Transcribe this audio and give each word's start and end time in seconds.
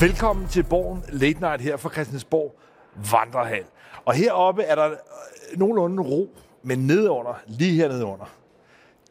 Velkommen 0.00 0.48
til 0.48 0.62
Borgen 0.62 1.04
Late 1.08 1.40
Night 1.40 1.60
her 1.60 1.76
fra 1.76 1.90
Christiansborg 1.92 2.60
Vandrehal. 3.10 3.64
Og 4.04 4.14
heroppe 4.14 4.62
er 4.62 4.74
der 4.74 4.90
nogenlunde 5.56 6.02
ro, 6.02 6.36
men 6.62 6.78
nedunder, 6.78 7.40
lige 7.46 7.74
hernede 7.74 8.04
under, 8.04 8.36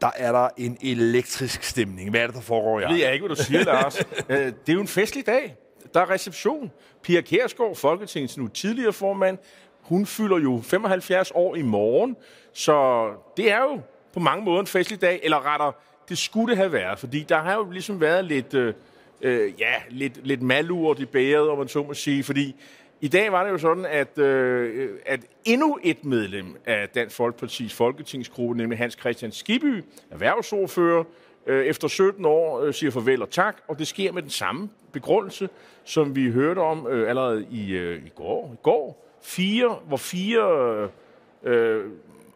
der 0.01 0.09
er 0.15 0.31
der 0.31 0.49
en 0.57 0.77
elektrisk 0.81 1.63
stemning. 1.63 2.09
Hvad 2.09 2.21
er 2.21 2.25
det, 2.25 2.35
der 2.35 2.41
foregår, 2.41 2.79
Jeg 2.79 2.89
ved 2.89 2.97
jeg 2.97 3.13
ikke, 3.13 3.27
hvad 3.27 3.35
du 3.35 3.43
siger, 3.43 3.63
Lars. 3.63 3.99
Øh, 4.29 4.37
det 4.37 4.69
er 4.69 4.73
jo 4.73 4.81
en 4.81 4.87
festlig 4.87 5.25
dag. 5.25 5.55
Der 5.93 6.01
er 6.01 6.09
reception. 6.09 6.71
Pia 7.03 7.21
Kærsgaard, 7.21 7.75
Folketingets 7.75 8.37
nu 8.37 8.47
tidligere 8.47 8.93
formand, 8.93 9.37
hun 9.81 10.05
fylder 10.05 10.37
jo 10.37 10.61
75 10.63 11.31
år 11.35 11.55
i 11.55 11.61
morgen, 11.61 12.15
så 12.53 13.07
det 13.37 13.51
er 13.51 13.59
jo 13.59 13.81
på 14.13 14.19
mange 14.19 14.45
måder 14.45 14.59
en 14.59 14.67
festlig 14.67 15.01
dag, 15.01 15.19
eller 15.23 15.53
retter, 15.53 15.71
det 16.09 16.17
skulle 16.17 16.49
det 16.49 16.57
have 16.57 16.71
været, 16.71 16.99
fordi 16.99 17.23
der 17.23 17.37
har 17.37 17.55
jo 17.55 17.69
ligesom 17.69 18.01
været 18.01 18.25
lidt, 18.25 18.53
øh, 18.53 18.73
øh, 19.21 19.53
ja, 19.59 19.73
lidt, 19.89 20.27
lidt 20.27 20.41
malurt 20.41 20.99
i 20.99 21.05
bæret, 21.05 21.49
om 21.49 21.57
man 21.57 21.67
så 21.67 21.83
må 21.83 21.93
sige, 21.93 22.23
fordi 22.23 22.55
i 23.01 23.07
dag 23.07 23.31
var 23.31 23.43
det 23.43 23.51
jo 23.51 23.57
sådan, 23.57 23.85
at, 23.85 24.17
øh, 24.17 24.89
at 25.05 25.19
endnu 25.45 25.79
et 25.83 26.05
medlem 26.05 26.55
af 26.65 26.89
Dansk 26.89 27.15
Folkepartis 27.15 27.73
folketingsgruppe, 27.73 28.57
nemlig 28.57 28.77
Hans 28.77 28.97
Christian 28.99 29.31
Skiby, 29.31 29.83
erhvervsordfører, 30.11 31.03
øh, 31.47 31.65
efter 31.65 31.87
17 31.87 32.25
år 32.25 32.61
øh, 32.61 32.73
siger 32.73 32.91
farvel 32.91 33.21
og 33.21 33.29
tak, 33.29 33.57
og 33.67 33.79
det 33.79 33.87
sker 33.87 34.11
med 34.11 34.21
den 34.21 34.29
samme 34.29 34.69
begrundelse, 34.91 35.49
som 35.83 36.15
vi 36.15 36.31
hørte 36.31 36.59
om 36.59 36.87
øh, 36.87 37.09
allerede 37.09 37.47
i, 37.51 37.71
øh, 37.71 38.05
i 38.05 38.09
går. 38.15 38.51
I 38.53 38.57
går 38.63 39.07
fire, 39.21 39.79
hvor 39.87 39.97
fire 39.97 40.89
øh, 41.43 41.85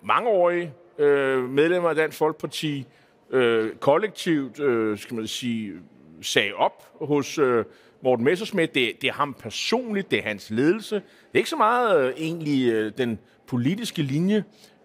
mangeårige 0.02 0.73
øh, 0.98 1.50
medlemmer 1.50 1.89
af 1.89 1.95
Dansk 1.95 2.17
Folkeparti 2.17 2.86
øh, 3.31 3.75
kollektivt, 3.75 4.59
øh, 4.59 4.97
skal 4.97 5.16
man 5.16 5.28
sige, 5.28 5.73
sagde 6.22 6.53
op 6.53 6.88
hos 7.02 7.38
øh, 7.38 7.66
Morten 8.03 8.25
Messersmith. 8.25 8.73
Det, 8.73 9.02
det 9.02 9.08
er 9.08 9.14
ham 9.14 9.33
personligt, 9.33 10.11
det 10.11 10.19
er 10.19 10.23
hans 10.23 10.50
ledelse. 10.50 10.95
Det 10.95 11.03
er 11.33 11.38
ikke 11.38 11.50
så 11.50 11.55
meget 11.55 12.05
øh, 12.05 12.13
egentlig 12.17 12.72
øh, 12.72 12.91
den 12.97 13.19
politiske 13.47 14.02
linje, 14.02 14.44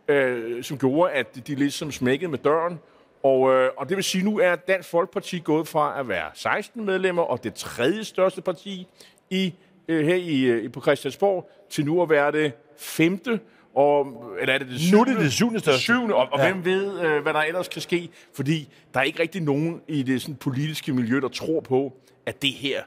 øh, 0.08 0.64
som 0.64 0.78
gjorde, 0.78 1.12
at 1.12 1.46
de 1.46 1.54
ligesom 1.54 1.92
smækkede 1.92 2.30
med 2.30 2.38
døren. 2.38 2.78
Og, 3.22 3.52
øh, 3.52 3.70
og 3.76 3.88
det 3.88 3.96
vil 3.96 4.04
sige, 4.04 4.24
nu 4.24 4.38
er 4.38 4.56
Dansk 4.56 4.88
Folkeparti 4.88 5.38
gået 5.44 5.68
fra 5.68 6.00
at 6.00 6.08
være 6.08 6.30
16 6.34 6.84
medlemmer 6.84 7.22
og 7.22 7.44
det 7.44 7.54
tredje 7.54 8.04
største 8.04 8.42
parti 8.42 8.86
i, 9.30 9.54
øh, 9.88 10.06
her 10.06 10.14
i, 10.14 10.42
øh, 10.42 10.72
på 10.72 10.80
Christiansborg, 10.80 11.50
til 11.70 11.84
nu 11.84 12.02
at 12.02 12.10
være 12.10 12.32
det 12.32 12.52
femte. 12.76 13.40
Og, 13.76 14.06
eller 14.40 14.54
er 14.54 14.58
det 14.58 14.68
det 14.68 14.80
syvende? 14.80 14.96
Nu 14.96 15.00
er 15.00 15.16
det 15.16 15.24
det 15.24 15.32
syvende 15.32 15.60
største. 15.60 15.82
Syvende, 15.82 16.14
og, 16.14 16.28
og 16.32 16.38
ja. 16.38 16.52
hvem 16.52 16.64
ved, 16.64 17.00
øh, 17.00 17.22
hvad 17.22 17.34
der 17.34 17.40
ellers 17.40 17.68
kan 17.68 17.82
ske? 17.82 18.08
Fordi 18.34 18.68
der 18.94 19.00
er 19.00 19.04
ikke 19.04 19.22
rigtig 19.22 19.42
nogen 19.42 19.80
i 19.88 20.02
det 20.02 20.22
sådan, 20.22 20.34
politiske 20.34 20.92
miljø, 20.92 21.20
der 21.20 21.28
tror 21.28 21.60
på, 21.60 21.92
at 22.26 22.42
det 22.42 22.52
her, 22.52 22.82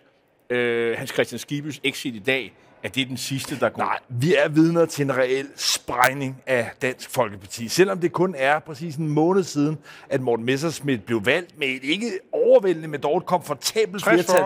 øh, 0.49 0.97
Hans 0.97 1.09
Christian 1.09 1.39
Skibys 1.39 1.79
exit 1.83 2.15
i 2.15 2.19
dag, 2.19 2.53
at 2.83 2.95
det 2.95 3.01
er 3.01 3.05
den 3.05 3.17
sidste, 3.17 3.59
der 3.59 3.69
går. 3.69 3.83
Nej, 3.83 3.99
vi 4.09 4.35
er 4.35 4.49
vidner 4.49 4.85
til 4.85 5.03
en 5.03 5.17
reel 5.17 5.47
sprængning 5.55 6.41
af 6.47 6.71
Dansk 6.81 7.09
Folkeparti. 7.09 7.67
Selvom 7.67 7.99
det 7.99 8.11
kun 8.11 8.35
er 8.37 8.59
præcis 8.59 8.95
en 8.95 9.07
måned 9.09 9.43
siden, 9.43 9.77
at 10.09 10.21
Morten 10.21 10.45
Messersmith 10.45 11.01
blev 11.01 11.25
valgt 11.25 11.59
med 11.59 11.67
et 11.67 11.83
ikke 11.83 12.11
overvældende, 12.31 12.87
men 12.87 13.01
dog 13.01 13.17
et 13.17 13.25
komfortabelt 13.25 14.03
flertal 14.03 14.43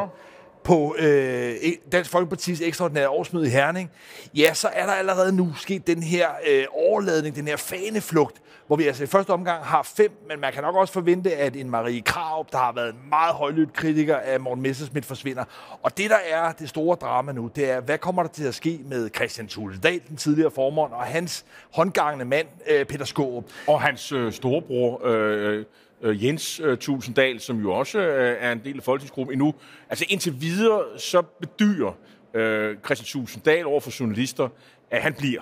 på 0.64 0.95
øh, 1.00 1.56
e- 1.56 1.89
Dansk 1.92 2.11
Folkepartis 2.11 2.61
ekstraordinære 2.61 3.09
årsmøde 3.09 3.47
i 3.47 3.50
Herning, 3.50 3.92
ja, 4.36 4.53
så 4.53 4.67
er 4.73 4.86
der 4.86 4.94
allerede 4.94 5.36
nu 5.36 5.53
sket 5.58 5.88
den 5.88 6.03
her 6.03 6.28
øh, 6.50 6.66
overladning, 6.72 7.36
den 7.36 7.47
her 7.47 7.58
faneflugt, 7.58 8.42
hvor 8.67 8.75
vi 8.75 8.88
altså 8.88 9.03
i 9.03 9.08
første 9.08 9.30
omgang 9.30 9.64
har 9.64 9.84
fem, 9.84 10.11
men 10.30 10.39
man 10.39 10.53
kan 10.53 10.64
nok 10.64 10.75
også 10.75 10.94
forvente, 10.94 11.36
at 11.36 11.56
en 11.56 11.69
Marie 11.69 12.02
Krav, 12.02 12.45
der 12.52 12.58
har 12.58 12.72
været 12.72 12.89
en 12.89 13.00
meget 13.09 13.36
højlydt 13.36 13.73
kritiker 13.73 14.17
af 14.17 14.39
Morten 14.39 14.64
Messerschmidt, 14.64 15.06
forsvinder. 15.06 15.44
Og 15.84 15.97
det, 15.97 16.09
der 16.09 16.19
er 16.31 16.52
det 16.52 16.69
store 16.69 16.97
drama 17.02 17.31
nu, 17.31 17.52
det 17.56 17.69
er, 17.69 17.81
hvad 17.81 17.97
kommer 17.97 18.23
der 18.23 18.29
til 18.29 18.44
at 18.44 18.56
ske 18.56 18.79
med 18.85 19.09
Christian 19.16 19.47
Tulsdal, 19.47 20.02
den 20.09 20.18
tidligere 20.18 20.52
formand, 20.52 20.94
og 20.94 21.03
hans 21.03 21.46
håndgangende 21.73 22.25
mand, 22.25 22.47
øh, 22.69 22.85
Peter 22.85 23.06
Skåb. 23.06 23.50
Og 23.68 23.81
hans 23.81 24.12
øh, 24.12 24.31
storebror, 24.31 25.02
øh, 25.06 25.66
øh, 26.03 26.25
Jens 26.25 26.59
øh, 26.59 26.78
Tulsendal, 26.78 27.40
som 27.40 27.59
jo 27.62 27.72
også 27.74 28.00
øh, 28.00 28.38
er 28.40 28.52
en 28.52 28.62
del 28.64 28.78
af 28.78 28.84
folketingsgruppen 28.84 29.34
endnu. 29.34 29.53
Altså 29.90 30.06
indtil 30.09 30.41
videre, 30.41 30.84
så 30.97 31.22
bedyrer 31.22 31.91
øh, 32.34 32.78
Christian 32.86 33.06
Tulsendal 33.06 33.66
over 33.66 33.80
for 33.80 34.00
journalister, 34.00 34.50
at 34.91 35.02
han 35.02 35.14
bliver. 35.14 35.41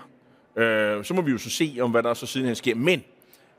Øh, 0.56 1.04
så 1.04 1.14
må 1.14 1.22
vi 1.22 1.32
jo 1.32 1.38
så 1.38 1.50
se, 1.50 1.78
om 1.82 1.92
hvad 1.92 2.04
der 2.04 2.14
så 2.14 2.26
siden 2.26 2.48
han 2.48 2.56
sker. 2.56 2.76
Men 2.76 3.04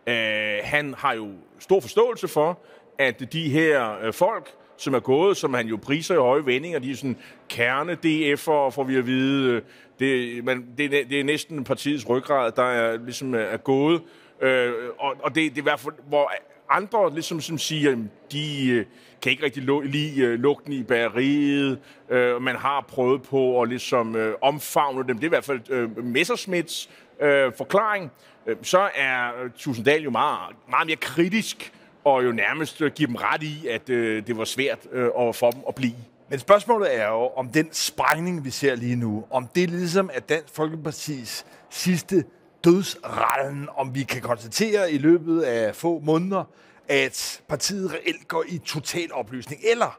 øh, 0.06 0.58
han 0.62 0.94
har 0.98 1.12
jo 1.12 1.28
stor 1.58 1.80
forståelse 1.80 2.28
for, 2.28 2.58
at 2.98 3.32
de 3.32 3.48
her 3.48 3.98
øh, 4.02 4.12
folk, 4.12 4.50
som 4.76 4.94
er 4.94 5.00
gået, 5.00 5.36
som 5.36 5.54
han 5.54 5.66
jo 5.66 5.78
priser 5.82 6.14
i 6.14 6.18
høje 6.18 6.46
vendinger, 6.46 6.78
de 6.78 6.90
er 6.90 6.96
sådan 6.96 7.16
kerne 7.48 7.92
DF'er, 7.92 8.70
får 8.70 8.84
vi 8.84 8.96
at 8.96 9.06
vide. 9.06 9.62
Det, 9.98 10.44
man, 10.44 10.66
det, 10.78 10.90
det 10.90 11.20
er 11.20 11.24
næsten 11.24 11.64
partiets 11.64 12.08
ryggrad, 12.08 12.52
der 12.52 12.62
er, 12.62 12.96
ligesom 12.96 13.34
er 13.34 13.56
gået. 13.56 14.02
Øh, 14.40 14.72
og, 14.98 15.16
og 15.22 15.34
det, 15.34 15.50
det 15.50 15.58
er 15.58 15.62
i 15.62 15.62
hvert 15.62 15.80
fald, 15.80 15.94
hvor 16.08 16.32
andre 16.76 17.14
ligesom 17.14 17.40
som 17.40 17.58
siger, 17.58 17.96
de 18.32 18.68
øh, 18.68 18.86
kan 19.22 19.32
ikke 19.32 19.44
rigtig 19.44 19.62
lide 19.84 20.20
øh, 20.20 20.38
lugten 20.38 20.72
i 20.72 20.82
bageriet. 20.82 21.78
Øh, 22.10 22.42
man 22.42 22.56
har 22.56 22.84
prøvet 22.88 23.22
på 23.22 23.62
at 23.62 23.68
ligesom 23.68 24.16
øh, 24.16 24.34
omfavne 24.40 25.08
dem. 25.08 25.16
Det 25.16 25.24
er 25.24 25.28
i 25.28 25.28
hvert 25.28 25.44
fald 25.44 25.60
øh, 25.70 26.04
Messersmiths 26.04 26.90
øh, 27.20 27.52
forklaring. 27.56 28.10
Øh, 28.46 28.56
så 28.62 28.88
er 28.94 29.42
øh, 29.42 29.50
Tusinddal 29.56 30.02
jo 30.02 30.10
meget, 30.10 30.56
meget 30.70 30.86
mere 30.86 30.96
kritisk 30.96 31.72
og 32.04 32.24
jo 32.24 32.32
nærmest 32.32 32.80
øh, 32.80 32.92
give 32.92 33.06
dem 33.06 33.14
ret 33.14 33.42
i, 33.42 33.66
at 33.66 33.90
øh, 33.90 34.26
det 34.26 34.38
var 34.38 34.44
svært 34.44 34.78
øh, 34.92 35.08
for 35.34 35.50
dem 35.50 35.60
at 35.68 35.74
blive. 35.74 35.94
Men 36.30 36.38
spørgsmålet 36.38 36.98
er 36.98 37.08
jo, 37.08 37.26
om 37.36 37.48
den 37.48 37.68
sprængning, 37.72 38.44
vi 38.44 38.50
ser 38.50 38.74
lige 38.74 38.96
nu, 38.96 39.24
om 39.30 39.48
det 39.54 39.70
ligesom 39.70 40.10
er 40.12 40.20
Dansk 40.20 40.54
Folkepartis 40.54 41.46
sidste 41.70 42.24
dødsrallen, 42.64 43.68
om 43.76 43.94
vi 43.94 44.02
kan 44.02 44.22
konstatere 44.22 44.92
i 44.92 44.98
løbet 44.98 45.42
af 45.42 45.74
få 45.76 46.00
måneder, 46.00 46.44
at 46.88 47.42
partiet 47.48 47.92
reelt 47.92 48.28
går 48.28 48.44
i 48.48 48.58
total 48.58 49.12
opløsning, 49.12 49.60
eller 49.70 49.98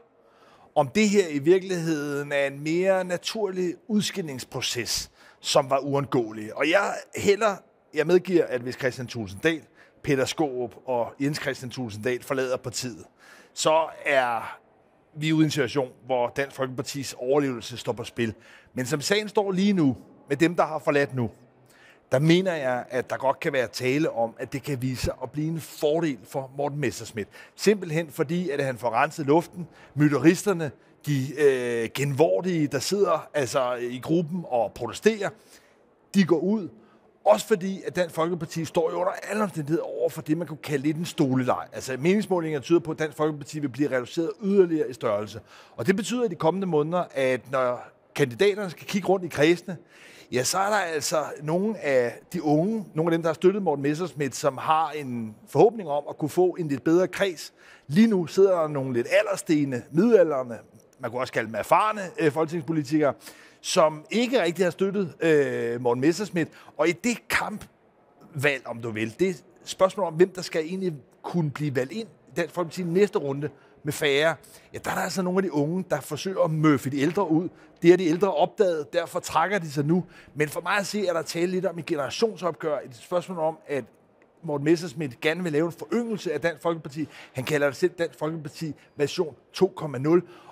om 0.74 0.88
det 0.88 1.08
her 1.08 1.28
i 1.28 1.38
virkeligheden 1.38 2.32
er 2.32 2.46
en 2.46 2.60
mere 2.60 3.04
naturlig 3.04 3.74
udskillingsproces, 3.88 5.10
som 5.40 5.70
var 5.70 5.78
uundgåelig. 5.78 6.56
Og 6.56 6.70
jeg 6.70 6.94
heller, 7.16 7.56
jeg 7.94 8.06
medgiver, 8.06 8.46
at 8.46 8.60
hvis 8.60 8.74
Christian 8.74 9.06
Tulsendal, 9.06 9.62
Peter 10.02 10.24
Skåb 10.24 10.74
og 10.86 11.12
Jens 11.20 11.38
Christian 11.38 11.70
Tulsendal 11.70 12.22
forlader 12.22 12.56
partiet, 12.56 13.04
så 13.54 13.86
er 14.04 14.58
vi 15.16 15.32
ude 15.32 15.42
i 15.42 15.44
en 15.44 15.50
situation, 15.50 15.92
hvor 16.06 16.28
Dansk 16.36 16.56
Folkepartis 16.56 17.14
overlevelse 17.18 17.76
står 17.76 17.92
på 17.92 18.04
spil. 18.04 18.34
Men 18.74 18.86
som 18.86 19.00
sagen 19.00 19.28
står 19.28 19.52
lige 19.52 19.72
nu, 19.72 19.96
med 20.28 20.36
dem, 20.36 20.56
der 20.56 20.66
har 20.66 20.78
forladt 20.78 21.14
nu, 21.14 21.30
der 22.12 22.18
mener 22.18 22.54
jeg, 22.54 22.84
at 22.90 23.10
der 23.10 23.16
godt 23.16 23.40
kan 23.40 23.52
være 23.52 23.66
tale 23.66 24.10
om, 24.10 24.34
at 24.38 24.52
det 24.52 24.62
kan 24.62 24.82
vise 24.82 25.02
sig 25.02 25.14
at 25.22 25.30
blive 25.30 25.48
en 25.48 25.60
fordel 25.60 26.18
for 26.24 26.50
Morten 26.56 26.80
Messerschmidt. 26.80 27.28
Simpelthen 27.56 28.10
fordi, 28.10 28.50
at 28.50 28.64
han 28.64 28.78
får 28.78 28.90
renset 28.90 29.26
luften, 29.26 29.68
mytteristerne, 29.94 30.70
de 31.06 31.40
øh, 31.40 31.88
genvordige, 31.94 32.66
der 32.66 32.78
sidder 32.78 33.28
altså 33.34 33.74
i 33.74 33.98
gruppen 33.98 34.44
og 34.48 34.72
protesterer, 34.72 35.30
de 36.14 36.24
går 36.24 36.38
ud. 36.38 36.68
Også 37.24 37.46
fordi, 37.46 37.82
at 37.86 37.96
Dansk 37.96 38.14
Folkeparti 38.14 38.64
står 38.64 38.90
jo 38.90 38.96
under 38.96 39.12
alle 39.12 39.42
omstændigheder 39.42 39.82
over 39.82 40.08
for 40.08 40.22
det, 40.22 40.38
man 40.38 40.46
kunne 40.46 40.56
kalde 40.56 40.82
lidt 40.82 40.96
en 40.96 41.04
stoleleg. 41.04 41.66
Altså 41.72 41.96
meningsmålinger 41.98 42.60
tyder 42.60 42.80
på, 42.80 42.90
at 42.90 42.98
Dansk 42.98 43.16
Folkeparti 43.16 43.58
vil 43.58 43.68
blive 43.68 43.96
reduceret 43.96 44.30
yderligere 44.42 44.90
i 44.90 44.92
størrelse. 44.92 45.40
Og 45.76 45.86
det 45.86 45.96
betyder 45.96 46.24
i 46.24 46.28
de 46.28 46.34
kommende 46.34 46.66
måneder, 46.66 47.04
at 47.14 47.50
når 47.50 47.88
kandidaterne 48.14 48.70
skal 48.70 48.86
kigge 48.86 49.08
rundt 49.08 49.24
i 49.24 49.28
kredsene, 49.28 49.76
ja, 50.32 50.44
så 50.44 50.58
er 50.58 50.68
der 50.70 50.76
altså 50.76 51.24
nogle 51.42 51.78
af 51.78 52.18
de 52.32 52.42
unge, 52.42 52.84
nogle 52.94 53.12
af 53.12 53.18
dem, 53.18 53.22
der 53.22 53.28
har 53.28 53.34
støttet 53.34 53.62
Morten 53.62 53.82
Messersmith, 53.82 54.34
som 54.34 54.58
har 54.58 54.90
en 54.90 55.34
forhåbning 55.48 55.88
om 55.88 56.04
at 56.08 56.18
kunne 56.18 56.28
få 56.28 56.56
en 56.58 56.68
lidt 56.68 56.84
bedre 56.84 57.08
kreds. 57.08 57.52
Lige 57.86 58.06
nu 58.06 58.26
sidder 58.26 58.60
der 58.60 58.68
nogle 58.68 58.92
lidt 58.92 59.06
alderstene, 59.20 59.82
middelalderne, 59.90 60.58
man 60.98 61.10
kunne 61.10 61.20
også 61.20 61.32
kalde 61.32 61.46
dem 61.46 61.54
erfarne 61.54 62.00
øh, 62.18 62.32
folketingspolitikere, 62.32 63.14
som 63.60 64.04
ikke 64.10 64.42
rigtig 64.42 64.66
har 64.66 64.70
støttet 64.70 65.14
øh, 65.20 65.80
Morten 65.80 66.00
Messersmith. 66.00 66.50
Og 66.76 66.88
i 66.88 66.92
det 66.92 67.28
kampvalg, 67.28 68.66
om 68.66 68.82
du 68.82 68.90
vil, 68.90 69.14
det 69.18 69.44
spørgsmål 69.64 70.06
om, 70.06 70.14
hvem 70.14 70.28
der 70.28 70.42
skal 70.42 70.64
egentlig 70.64 70.92
kunne 71.22 71.50
blive 71.50 71.76
valgt 71.76 71.92
ind 71.92 72.08
i 72.08 72.34
Dansk 72.36 72.54
Folkeparti 72.54 72.82
næste 72.82 73.18
runde, 73.18 73.50
med 73.84 73.92
færre, 73.92 74.34
ja, 74.72 74.78
der 74.78 74.90
er 74.90 74.94
der 74.94 75.02
altså 75.02 75.22
nogle 75.22 75.38
af 75.38 75.42
de 75.42 75.52
unge, 75.52 75.84
der 75.90 76.00
forsøger 76.00 76.40
at 76.40 76.50
møffe 76.50 76.90
de 76.90 77.00
ældre 77.00 77.30
ud. 77.30 77.48
Det 77.82 77.92
er 77.92 77.96
de 77.96 78.04
ældre 78.04 78.34
opdaget, 78.34 78.92
derfor 78.92 79.20
trækker 79.20 79.58
de 79.58 79.70
sig 79.70 79.84
nu. 79.84 80.04
Men 80.34 80.48
for 80.48 80.60
mig 80.60 80.76
at 80.76 80.86
se, 80.86 81.06
er 81.06 81.12
der 81.12 81.22
tale 81.22 81.46
lidt 81.46 81.66
om 81.66 81.78
et 81.78 81.86
generationsopgør. 81.86 82.78
Et 82.78 82.96
spørgsmål 82.96 83.38
om, 83.38 83.58
at 83.66 83.84
Morten 84.42 84.64
Messersmith 84.64 85.14
gerne 85.20 85.42
vil 85.42 85.52
lave 85.52 85.66
en 85.66 85.72
foryngelse 85.72 86.32
af 86.32 86.40
Dansk 86.40 86.62
Folkeparti. 86.62 87.08
Han 87.32 87.44
kalder 87.44 87.66
det 87.66 87.76
selv 87.76 87.92
Dansk 87.98 88.18
Folkeparti 88.18 88.74
version 88.96 89.34
2.0. 89.56 89.64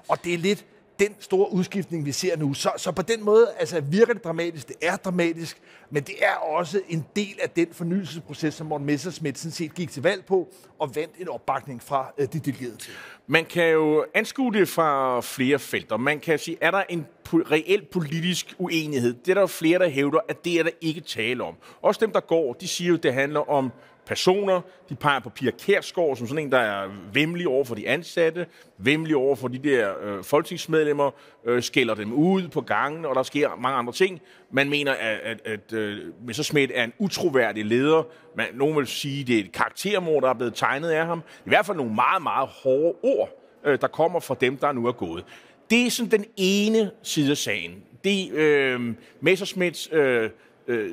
Og 0.09 0.25
det 0.25 0.35
er 0.35 0.39
lidt 0.39 0.67
den 1.03 1.17
store 1.19 1.53
udskiftning, 1.53 2.07
vi 2.07 2.13
ser 2.13 2.37
nu. 2.37 2.55
Så, 2.55 2.71
så 2.77 2.93
på 2.93 3.03
den 3.03 3.25
måde 3.25 3.49
altså, 3.59 3.81
virker 3.81 4.13
det 4.13 4.25
dramatisk. 4.25 4.69
Det 4.69 4.77
er 4.83 4.97
dramatisk, 4.97 5.59
men 5.91 6.03
det 6.03 6.15
er 6.19 6.35
også 6.35 6.81
en 6.89 7.07
del 7.17 7.39
af 7.43 7.51
den 7.51 7.67
fornyelsesproces, 7.73 8.55
som 8.55 8.67
Morten 8.67 8.87
Messersmith 8.87 9.39
sådan 9.39 9.53
set 9.53 9.75
gik 9.75 9.91
til 9.91 10.03
valg 10.03 10.25
på 10.25 10.49
og 10.79 10.97
vandt 10.97 11.13
en 11.19 11.29
opbakning 11.29 11.83
fra 11.83 12.13
øh, 12.19 12.29
de 12.33 12.39
delegerede 12.39 12.77
til. 12.77 12.93
Man 13.27 13.45
kan 13.45 13.71
jo 13.71 14.05
anskue 14.15 14.53
det 14.53 14.69
fra 14.69 15.21
flere 15.21 15.59
felter. 15.59 15.97
Man 15.97 16.21
kan 16.21 16.39
sige, 16.39 16.57
er 16.61 16.71
der 16.71 16.83
en 16.89 17.07
reel 17.33 17.85
politisk 17.93 18.55
uenighed? 18.59 19.15
Det 19.15 19.31
er 19.31 19.35
der 19.35 19.41
jo 19.41 19.47
flere, 19.47 19.79
der 19.79 19.89
hævder, 19.89 20.19
at 20.29 20.45
det 20.45 20.59
er 20.59 20.63
der 20.63 20.71
ikke 20.81 21.01
tale 21.01 21.45
om. 21.45 21.55
Også 21.83 21.99
dem, 22.01 22.13
der 22.13 22.21
går, 22.21 22.53
de 22.53 22.69
siger 22.69 22.89
jo, 22.89 22.95
at 22.95 23.03
det 23.03 23.15
handler 23.15 23.51
om 23.51 23.73
personer. 24.07 24.61
De 24.89 24.95
peger 24.95 25.21
på 25.21 25.29
Pia 25.29 25.51
Kærsgaard 25.51 26.17
som 26.17 26.27
sådan 26.27 26.45
en, 26.45 26.53
der 26.53 26.59
er 26.59 26.89
vemmelig 27.13 27.49
over 27.49 27.65
for 27.65 27.75
de 27.75 27.89
ansatte, 27.89 28.47
vemmelig 28.79 29.17
over 29.17 29.37
for 29.37 29.49
de 29.49 29.59
der 29.59 29.93
øh, 30.03 30.25
folketingsmedlemmer, 30.25 31.11
øh, 31.47 31.63
skælder 31.63 31.95
dem 31.95 32.13
ud 32.13 32.49
på 32.49 32.61
gangen, 32.61 33.05
og 33.05 33.15
der 33.15 33.23
sker 33.23 33.51
mange 33.59 33.79
andre 33.79 33.93
ting. 33.93 34.21
Man 34.51 34.71
mener, 34.71 34.93
at, 34.93 35.21
at, 35.21 35.41
at 35.47 35.73
øh, 35.73 35.99
Messerschmidt 36.27 36.71
er 36.75 36.85
en 36.85 36.93
utroværdig 36.99 37.65
leder. 37.65 38.03
Man, 38.37 38.47
nogen 38.55 38.77
vil 38.77 38.87
sige, 38.87 39.21
at 39.21 39.27
det 39.27 39.37
er 39.37 39.41
et 39.41 39.53
karaktermord, 39.53 40.23
der 40.23 40.29
er 40.29 40.35
blevet 40.35 40.55
tegnet 40.55 40.91
af 40.91 41.07
ham. 41.07 41.23
I 41.47 41.49
hvert 41.49 41.67
fald 41.67 41.77
nogle 41.77 41.95
meget, 41.95 42.23
meget 42.23 42.49
hårde 42.49 42.95
ord, 43.03 43.29
øh, 43.65 43.79
der 43.81 43.87
kommer 43.87 44.21
fra 44.21 44.37
dem, 44.41 44.57
der 44.57 44.73
nu 44.73 44.87
er 44.87 44.93
gået. 44.93 45.25
Det 45.71 45.87
er 45.87 45.91
sådan 45.91 46.11
den 46.11 46.25
ene 46.37 46.91
side 47.03 47.31
af 47.31 47.37
sagen. 47.37 47.73
Det 48.05 48.33
øh, 48.33 48.95
Messerschmidts 49.21 49.89
øh, 49.93 50.31
Øh, 50.67 50.91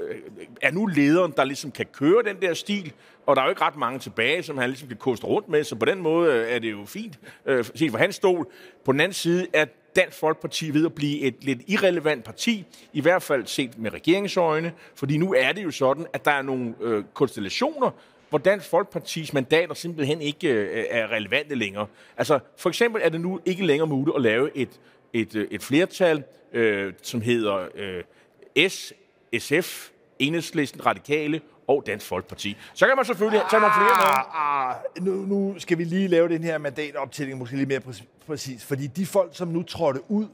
øh, 0.00 0.16
er 0.62 0.70
nu 0.70 0.86
lederen, 0.86 1.32
der 1.36 1.44
ligesom 1.44 1.70
kan 1.70 1.86
køre 1.86 2.22
den 2.22 2.36
der 2.42 2.54
stil, 2.54 2.92
og 3.26 3.36
der 3.36 3.42
er 3.42 3.46
jo 3.46 3.50
ikke 3.50 3.62
ret 3.62 3.76
mange 3.76 3.98
tilbage, 3.98 4.42
som 4.42 4.58
han 4.58 4.70
ligesom 4.70 4.88
kan 4.88 4.96
koste 4.96 5.26
rundt 5.26 5.48
med, 5.48 5.64
så 5.64 5.76
på 5.76 5.84
den 5.84 6.02
måde 6.02 6.32
øh, 6.32 6.52
er 6.52 6.58
det 6.58 6.70
jo 6.70 6.84
fint 6.84 7.18
øh, 7.46 7.64
set 7.74 7.90
fra 7.90 7.98
hans 7.98 8.14
stol. 8.14 8.46
På 8.84 8.92
den 8.92 9.00
anden 9.00 9.14
side 9.14 9.46
er 9.52 9.64
Dansk 9.96 10.18
Folkeparti 10.18 10.74
ved 10.74 10.86
at 10.86 10.94
blive 10.94 11.20
et 11.20 11.34
lidt 11.40 11.60
irrelevant 11.66 12.24
parti, 12.24 12.64
i 12.92 13.00
hvert 13.00 13.22
fald 13.22 13.46
set 13.46 13.78
med 13.78 13.92
regeringsøjne, 13.92 14.72
fordi 14.94 15.16
nu 15.16 15.34
er 15.34 15.52
det 15.52 15.64
jo 15.64 15.70
sådan, 15.70 16.06
at 16.12 16.24
der 16.24 16.30
er 16.30 16.42
nogle 16.42 16.74
øh, 16.80 17.04
konstellationer, 17.14 17.90
hvor 18.28 18.38
Dansk 18.38 18.68
Folkepartis 18.70 19.32
mandater 19.32 19.74
simpelthen 19.74 20.22
ikke 20.22 20.48
øh, 20.48 20.84
er 20.90 21.12
relevante 21.12 21.54
længere. 21.54 21.86
Altså, 22.16 22.38
for 22.56 22.68
eksempel 22.68 23.02
er 23.04 23.08
det 23.08 23.20
nu 23.20 23.40
ikke 23.44 23.66
længere 23.66 23.86
muligt 23.86 24.16
at 24.16 24.22
lave 24.22 24.56
et, 24.56 24.80
et, 25.12 25.34
øh, 25.34 25.48
et 25.50 25.62
flertal, 25.62 26.24
øh, 26.52 26.92
som 27.02 27.20
hedder 27.20 27.68
øh, 27.74 28.68
S, 28.68 28.92
SF, 29.38 29.88
Enhedslisten, 30.18 30.86
Radikale 30.86 31.40
og 31.68 31.82
Dansk 31.86 32.06
Folkeparti. 32.06 32.56
Så 32.74 32.86
kan 32.86 32.96
man 32.96 33.04
selvfølgelig 33.04 33.42
tage 33.50 33.60
nogle 33.60 33.74
flere 33.74 33.96
med. 33.96 34.04
Ah, 34.34 34.68
ah, 34.70 35.04
nu, 35.04 35.12
nu 35.12 35.58
skal 35.58 35.78
vi 35.78 35.84
lige 35.84 36.08
lave 36.08 36.28
den 36.28 36.44
her 36.44 36.58
mandatoptælling 36.58 37.38
måske 37.38 37.56
lidt 37.56 37.68
mere 37.68 37.80
præ- 37.88 38.04
præcis, 38.26 38.64
fordi 38.64 38.86
de 38.86 39.06
folk, 39.06 39.36
som 39.36 39.48
nu 39.48 39.62
trådte 39.62 40.00
ud, 40.10 40.26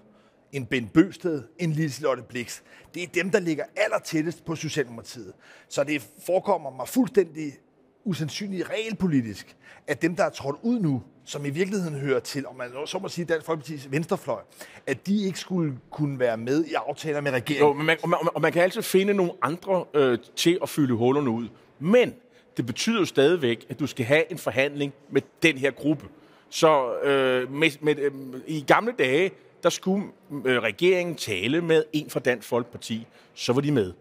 en 0.52 0.66
Ben 0.66 0.88
Bøsted, 0.88 1.42
en 1.58 1.72
Liselotte 1.72 2.22
Blix, 2.22 2.60
det 2.94 3.02
er 3.02 3.06
dem, 3.14 3.30
der 3.30 3.40
ligger 3.40 3.64
aller 3.76 3.98
tættest 3.98 4.44
på 4.44 4.56
Socialdemokratiet. 4.56 5.32
Så 5.68 5.84
det 5.84 6.06
forekommer 6.26 6.70
mig 6.70 6.88
fuldstændig 6.88 7.52
usandsynligt 8.04 8.70
realpolitisk, 8.70 9.56
at 9.86 10.02
dem, 10.02 10.16
der 10.16 10.24
er 10.24 10.30
trådt 10.30 10.56
ud 10.62 10.80
nu, 10.80 11.02
som 11.24 11.46
i 11.46 11.50
virkeligheden 11.50 11.98
hører 11.98 12.20
til, 12.20 12.46
om 12.46 12.56
man 12.56 12.68
så 12.86 12.98
må 12.98 13.08
sige 13.08 13.24
Dansk 13.24 13.48
Folkeparti's 13.48 13.88
venstrefløj, 13.90 14.40
at 14.86 15.06
de 15.06 15.24
ikke 15.26 15.38
skulle 15.38 15.78
kunne 15.90 16.18
være 16.18 16.36
med 16.36 16.64
i 16.64 16.72
aftaler 16.74 17.20
med 17.20 17.30
regeringen. 17.30 17.66
Jo, 17.68 17.72
men 17.72 17.86
man, 17.86 17.96
og, 18.02 18.08
man, 18.08 18.18
og 18.34 18.40
man 18.40 18.52
kan 18.52 18.62
altid 18.62 18.82
finde 18.82 19.14
nogle 19.14 19.32
andre 19.42 19.84
øh, 19.94 20.18
til 20.36 20.58
at 20.62 20.68
fylde 20.68 20.94
hullerne 20.94 21.30
ud. 21.30 21.48
Men 21.78 22.14
det 22.56 22.66
betyder 22.66 22.98
jo 22.98 23.04
stadigvæk, 23.04 23.66
at 23.68 23.80
du 23.80 23.86
skal 23.86 24.06
have 24.06 24.32
en 24.32 24.38
forhandling 24.38 24.92
med 25.10 25.22
den 25.42 25.58
her 25.58 25.70
gruppe. 25.70 26.06
Så 26.48 26.94
øh, 27.02 27.52
med, 27.52 27.70
med, 27.80 27.98
øh, 27.98 28.12
i 28.46 28.64
gamle 28.66 28.92
dage, 28.98 29.30
der 29.62 29.70
skulle 29.70 30.04
øh, 30.44 30.58
regeringen 30.58 31.16
tale 31.16 31.60
med 31.60 31.84
en 31.92 32.10
fra 32.10 32.20
Dansk 32.20 32.48
Folkeparti, 32.48 33.06
så 33.34 33.52
var 33.52 33.60
de 33.60 33.72
med. 33.72 33.92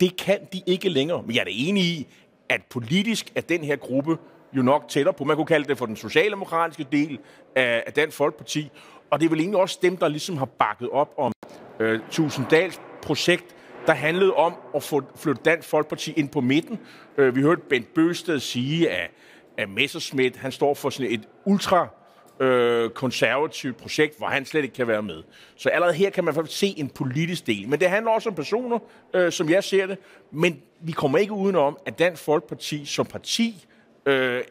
Det 0.00 0.16
kan 0.16 0.38
de 0.52 0.62
ikke 0.66 0.88
længere. 0.88 1.22
Men 1.22 1.34
jeg 1.34 1.40
er 1.40 1.44
da 1.44 1.50
enig 1.54 1.82
i, 1.82 2.06
at 2.52 2.62
politisk 2.70 3.32
er 3.34 3.40
den 3.40 3.64
her 3.64 3.76
gruppe 3.76 4.18
jo 4.52 4.62
nok 4.62 4.88
tættere 4.88 5.14
på. 5.14 5.24
Man 5.24 5.36
kunne 5.36 5.46
kalde 5.46 5.68
det 5.68 5.78
for 5.78 5.86
den 5.86 5.96
socialdemokratiske 5.96 6.86
del 6.92 7.18
af, 7.56 7.82
af 7.86 7.92
Dansk 7.92 8.16
Folkeparti. 8.16 8.70
Og 9.10 9.20
det 9.20 9.26
er 9.26 9.30
vel 9.30 9.40
egentlig 9.40 9.60
også 9.60 9.78
dem, 9.82 9.96
der 9.96 10.08
ligesom 10.08 10.36
har 10.36 10.44
bakket 10.44 10.90
op 10.90 11.14
om 11.18 11.32
øh, 11.80 12.00
Tusinddals 12.10 12.80
projekt, 13.02 13.44
der 13.86 13.92
handlede 13.92 14.34
om 14.34 14.54
at 14.74 14.82
få 14.82 15.02
flytte 15.16 15.42
Dansk 15.44 15.68
Folkeparti 15.68 16.12
ind 16.12 16.28
på 16.28 16.40
midten. 16.40 16.78
Øh, 17.18 17.36
vi 17.36 17.42
hørte 17.42 17.62
Bent 17.68 17.94
Bøsted 17.94 18.40
sige, 18.40 18.90
at, 18.90 19.10
at 19.58 19.68
Messerschmidt, 19.68 20.36
han 20.36 20.52
står 20.52 20.74
for 20.74 20.90
sådan 20.90 21.12
et 21.12 21.28
ultra 21.44 21.88
øh, 22.40 22.90
konservativt 22.90 23.76
projekt, 23.76 24.18
hvor 24.18 24.26
han 24.26 24.44
slet 24.44 24.62
ikke 24.62 24.74
kan 24.74 24.86
være 24.86 25.02
med. 25.02 25.22
Så 25.56 25.68
allerede 25.68 25.94
her 25.94 26.10
kan 26.10 26.24
man 26.24 26.34
faktisk 26.34 26.58
se 26.58 26.74
en 26.76 26.88
politisk 26.88 27.46
del. 27.46 27.68
Men 27.68 27.80
det 27.80 27.88
handler 27.88 28.10
også 28.10 28.28
om 28.28 28.34
personer, 28.34 28.78
øh, 29.14 29.32
som 29.32 29.50
jeg 29.50 29.64
ser 29.64 29.86
det. 29.86 29.98
Men 30.30 30.62
vi 30.80 30.92
kommer 30.92 31.18
ikke 31.18 31.32
udenom, 31.32 31.78
at 31.86 31.98
Dansk 31.98 32.22
Folkeparti 32.22 32.84
som 32.84 33.06
parti 33.06 33.66
øh, 34.06 34.42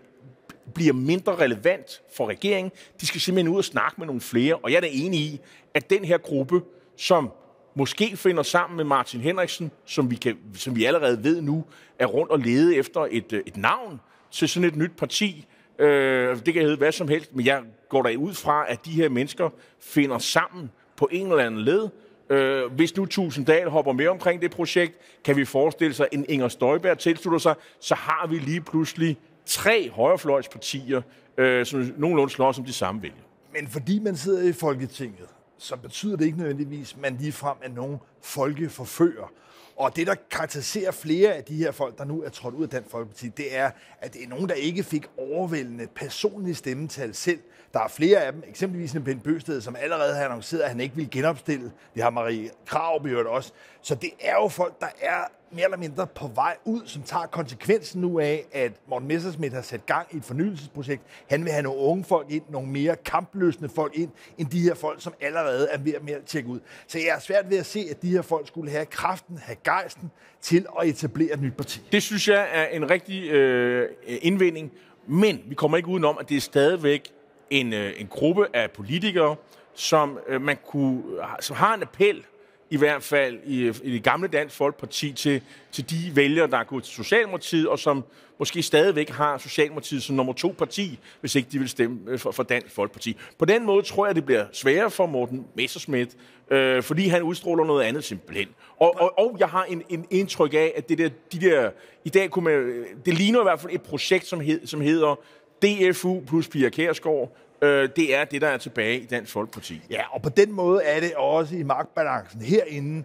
bliver 0.73 0.93
mindre 0.93 1.35
relevant 1.35 2.01
for 2.15 2.29
regeringen. 2.29 2.71
De 3.01 3.05
skal 3.05 3.21
simpelthen 3.21 3.53
ud 3.53 3.57
og 3.57 3.65
snakke 3.65 3.95
med 3.97 4.05
nogle 4.05 4.21
flere. 4.21 4.55
Og 4.55 4.71
jeg 4.71 4.77
er 4.77 4.81
da 4.81 4.89
enig 4.91 5.19
i, 5.19 5.39
at 5.73 5.89
den 5.89 6.05
her 6.05 6.17
gruppe, 6.17 6.61
som 6.97 7.31
måske 7.75 8.17
finder 8.17 8.43
sammen 8.43 8.77
med 8.77 8.85
Martin 8.85 9.21
Henriksen, 9.21 9.71
som 9.85 10.11
vi, 10.11 10.15
kan, 10.15 10.37
som 10.55 10.75
vi 10.75 10.85
allerede 10.85 11.23
ved 11.23 11.41
nu, 11.41 11.65
er 11.99 12.05
rundt 12.05 12.31
og 12.31 12.39
lede 12.39 12.75
efter 12.75 13.07
et, 13.11 13.33
øh, 13.33 13.43
et 13.45 13.57
navn 13.57 13.99
til 14.31 14.49
sådan 14.49 14.69
et 14.69 14.75
nyt 14.75 14.91
parti. 14.97 15.45
Øh, 15.81 16.45
det 16.45 16.53
kan 16.53 16.63
hedde 16.63 16.77
hvad 16.77 16.91
som 16.91 17.07
helst, 17.07 17.35
men 17.35 17.45
jeg 17.45 17.61
går 17.89 18.01
da 18.01 18.15
ud 18.15 18.33
fra, 18.33 18.65
at 18.67 18.85
de 18.85 18.91
her 18.91 19.09
mennesker 19.09 19.49
finder 19.79 20.17
sammen 20.17 20.71
på 20.97 21.09
en 21.11 21.27
eller 21.27 21.43
anden 21.43 21.61
led. 21.61 21.89
Øh, 22.29 22.71
hvis 22.71 22.97
nu 22.97 23.05
Tusinddal 23.05 23.69
hopper 23.69 23.93
med 23.93 24.07
omkring 24.07 24.41
det 24.41 24.51
projekt, 24.51 24.93
kan 25.23 25.35
vi 25.35 25.45
forestille 25.45 25.93
sig, 25.93 26.07
at 26.11 26.17
en 26.17 26.25
Inger 26.29 26.47
Støjberg 26.47 26.97
tilslutter 26.97 27.39
sig, 27.39 27.55
så 27.79 27.95
har 27.95 28.27
vi 28.27 28.35
lige 28.35 28.61
pludselig 28.61 29.17
tre 29.45 29.89
højrefløjspartier, 29.89 31.01
øh, 31.37 31.65
som 31.65 31.93
nogenlunde 31.97 32.33
slår 32.33 32.51
som 32.51 32.65
de 32.65 32.73
samme 32.73 33.01
vælger. 33.01 33.23
Men 33.53 33.67
fordi 33.67 33.99
man 33.99 34.15
sidder 34.15 34.49
i 34.49 34.53
Folketinget, 34.53 35.27
så 35.61 35.75
betyder 35.75 36.15
det 36.17 36.25
ikke 36.25 36.37
nødvendigvis, 36.37 36.93
at 36.93 36.99
man 36.99 37.17
ligefrem 37.19 37.57
er 37.61 37.69
nogen 37.69 37.97
folkeforfører. 38.21 39.31
Og 39.75 39.95
det, 39.95 40.07
der 40.07 40.15
karakteriserer 40.31 40.91
flere 40.91 41.33
af 41.33 41.43
de 41.43 41.55
her 41.55 41.71
folk, 41.71 41.97
der 41.97 42.05
nu 42.05 42.23
er 42.23 42.29
trådt 42.29 42.55
ud 42.55 42.63
af 42.63 42.69
Dansk 42.69 42.89
Folkeparti, 42.91 43.27
det 43.27 43.57
er, 43.57 43.71
at 43.99 44.13
det 44.13 44.23
er 44.23 44.27
nogen, 44.27 44.49
der 44.49 44.55
ikke 44.55 44.83
fik 44.83 45.05
overvældende 45.17 45.87
personlige 45.95 46.55
stemmetal 46.55 47.15
selv. 47.15 47.39
Der 47.73 47.79
er 47.79 47.87
flere 47.87 48.19
af 48.19 48.33
dem, 48.33 48.43
eksempelvis 48.47 48.93
en 48.93 49.03
Ben 49.03 49.19
Bøsted, 49.19 49.61
som 49.61 49.75
allerede 49.75 50.15
har 50.15 50.25
annonceret, 50.25 50.61
at 50.61 50.69
han 50.69 50.79
ikke 50.79 50.95
vil 50.95 51.09
genopstille. 51.11 51.71
Det 51.95 52.03
har 52.03 52.09
Marie 52.09 52.49
Krav 52.65 53.03
gjort 53.03 53.25
også. 53.25 53.51
Så 53.81 53.95
det 53.95 54.11
er 54.19 54.33
jo 54.33 54.47
folk, 54.47 54.79
der 54.81 54.89
er 55.01 55.23
mere 55.51 55.63
eller 55.63 55.77
mindre 55.77 56.07
på 56.07 56.27
vej 56.27 56.57
ud, 56.65 56.81
som 56.86 57.03
tager 57.03 57.25
konsekvensen 57.25 58.01
nu 58.01 58.19
af, 58.19 58.45
at 58.51 58.71
Morten 58.89 59.07
Messersmith 59.07 59.56
har 59.56 59.62
sat 59.62 59.86
gang 59.86 60.08
i 60.12 60.17
et 60.17 60.24
fornyelsesprojekt. 60.24 61.01
Han 61.29 61.43
vil 61.43 61.51
have 61.51 61.63
nogle 61.63 61.79
unge 61.79 62.03
folk 62.03 62.31
ind, 62.31 62.43
nogle 62.50 62.70
mere 62.70 62.96
kampløsende 62.96 63.70
folk 63.70 63.96
ind, 63.96 64.10
end 64.38 64.48
de 64.48 64.62
her 64.62 64.74
folk, 64.74 65.01
som 65.01 65.13
allerede 65.22 65.67
er 65.72 65.77
ved 65.77 65.93
at 65.93 66.03
mere 66.03 66.17
tjekke 66.25 66.50
ud. 66.50 66.60
Så 66.88 66.98
jeg 66.98 67.08
er 67.08 67.20
svært 67.20 67.50
ved 67.50 67.58
at 67.58 67.65
se, 67.65 67.88
at 67.91 68.01
de 68.01 68.10
her 68.10 68.22
folk 68.22 68.48
skulle 68.48 68.72
have 68.72 68.86
kraften, 68.86 69.38
have 69.38 69.55
gejsten 69.63 70.12
til 70.41 70.65
at 70.81 70.88
etablere 70.88 71.34
et 71.34 71.41
nyt 71.41 71.58
parti. 71.58 71.81
Det 71.91 72.03
synes 72.03 72.27
jeg 72.27 72.48
er 72.51 72.65
en 72.65 72.89
rigtig 72.89 73.29
øh, 73.29 73.89
indvending, 74.22 74.72
men 75.08 75.41
vi 75.46 75.55
kommer 75.55 75.77
ikke 75.77 75.89
udenom, 75.89 76.17
at 76.20 76.29
det 76.29 76.38
er 76.38 76.41
stadigvæk 76.41 77.12
en, 77.50 77.74
øh, 77.74 77.93
en 77.98 78.08
gruppe 78.08 78.48
af 78.53 78.72
politikere, 78.72 79.36
som 79.74 80.20
øh, 80.27 80.41
man 80.41 80.58
kunne, 80.65 81.03
som 81.39 81.55
har 81.55 81.74
en 81.74 81.81
appel 81.81 82.25
i 82.71 82.77
hvert 82.77 83.03
fald 83.03 83.39
i, 83.45 83.67
i 83.67 83.93
det 83.93 84.03
gamle 84.03 84.27
Dansk 84.27 84.55
Folkeparti 84.55 85.13
til, 85.13 85.41
til 85.71 85.89
de 85.89 86.15
vælgere, 86.15 86.47
der 86.47 86.57
er 86.57 86.63
gået 86.63 86.83
til 86.83 86.93
Socialdemokratiet, 86.93 87.67
og 87.67 87.79
som 87.79 88.03
måske 88.39 88.63
stadigvæk 88.63 89.09
har 89.09 89.37
Socialdemokratiet 89.37 90.03
som 90.03 90.15
nummer 90.15 90.33
to 90.33 90.55
parti, 90.57 90.99
hvis 91.19 91.35
ikke 91.35 91.49
de 91.51 91.59
vil 91.59 91.69
stemme 91.69 91.99
øh, 92.07 92.19
for, 92.19 92.31
for 92.31 92.43
Dansk 92.43 92.75
Folkeparti. 92.75 93.17
På 93.37 93.45
den 93.45 93.65
måde 93.65 93.83
tror 93.83 94.05
jeg, 94.05 94.15
det 94.15 94.25
bliver 94.25 94.45
sværere 94.51 94.91
for 94.91 95.05
Morten 95.05 95.45
Messerschmidt, 95.55 96.09
øh, 96.51 96.83
fordi 96.83 97.07
han 97.07 97.21
udstråler 97.21 97.63
noget 97.65 97.83
andet 97.83 98.03
simpelthen. 98.03 98.47
Og, 98.79 99.01
og, 99.01 99.19
og 99.19 99.35
jeg 99.39 99.47
har 99.47 99.63
en, 99.63 99.83
en 99.89 100.05
indtryk 100.09 100.53
af, 100.53 100.73
at 100.75 100.89
det 100.89 100.97
der, 100.97 101.09
de 101.31 101.39
der, 101.41 101.69
i 102.05 102.09
dag 102.09 102.29
kunne 102.29 102.45
man, 102.45 102.53
øh, 102.53 102.85
det 103.05 103.13
ligner 103.13 103.39
i 103.39 103.43
hvert 103.43 103.59
fald 103.59 103.73
et 103.73 103.81
projekt, 103.81 104.25
som, 104.25 104.39
hed, 104.39 104.67
som 104.67 104.81
hedder 104.81 105.15
DFU 105.61 106.21
plus 106.27 106.47
Pia 106.47 106.69
Kærsgaard, 106.69 107.37
øh, 107.62 107.89
det 107.96 108.15
er 108.15 108.25
det, 108.25 108.41
der 108.41 108.48
er 108.48 108.58
tilbage 108.58 109.00
i 109.00 109.06
Dansk 109.06 109.32
Folkeparti. 109.32 109.82
Ja, 109.89 110.03
og 110.12 110.22
på 110.22 110.30
den 110.30 110.51
måde 110.51 110.84
er 110.84 111.00
det 111.00 111.15
også 111.15 111.56
i 111.56 111.63
magtbalancen 111.63 112.41
herinde 112.41 113.03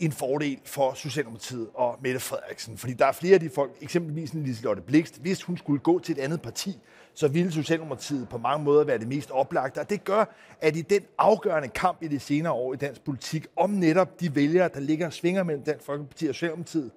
en 0.00 0.12
fordel 0.12 0.58
for 0.64 0.94
Socialdemokratiet 0.94 1.68
og 1.74 1.98
Mette 2.02 2.20
Frederiksen. 2.20 2.78
Fordi 2.78 2.92
der 2.92 3.06
er 3.06 3.12
flere 3.12 3.34
af 3.34 3.40
de 3.40 3.50
folk, 3.50 3.72
eksempelvis 3.80 4.30
en 4.30 4.42
Liselotte 4.42 4.82
Blikst, 4.82 5.20
hvis 5.20 5.42
hun 5.42 5.56
skulle 5.56 5.80
gå 5.80 5.98
til 5.98 6.18
et 6.18 6.18
andet 6.18 6.42
parti, 6.42 6.78
så 7.14 7.28
ville 7.28 7.52
Socialdemokratiet 7.52 8.28
på 8.28 8.38
mange 8.38 8.64
måder 8.64 8.84
være 8.84 8.98
det 8.98 9.08
mest 9.08 9.30
oplagte. 9.30 9.78
Og 9.78 9.90
det 9.90 10.04
gør, 10.04 10.24
at 10.60 10.76
i 10.76 10.82
den 10.82 11.00
afgørende 11.18 11.68
kamp 11.68 12.02
i 12.02 12.08
de 12.08 12.20
senere 12.20 12.52
år 12.52 12.74
i 12.74 12.76
dansk 12.76 13.04
politik, 13.04 13.46
om 13.56 13.70
netop 13.70 14.20
de 14.20 14.34
vælgere, 14.34 14.70
der 14.74 14.80
ligger 14.80 15.06
og 15.06 15.12
svinger 15.12 15.42
mellem 15.42 15.64
Dansk 15.64 15.86
Folkeparti 15.86 16.26
og 16.26 16.34
Socialdemokratiet, 16.34 16.90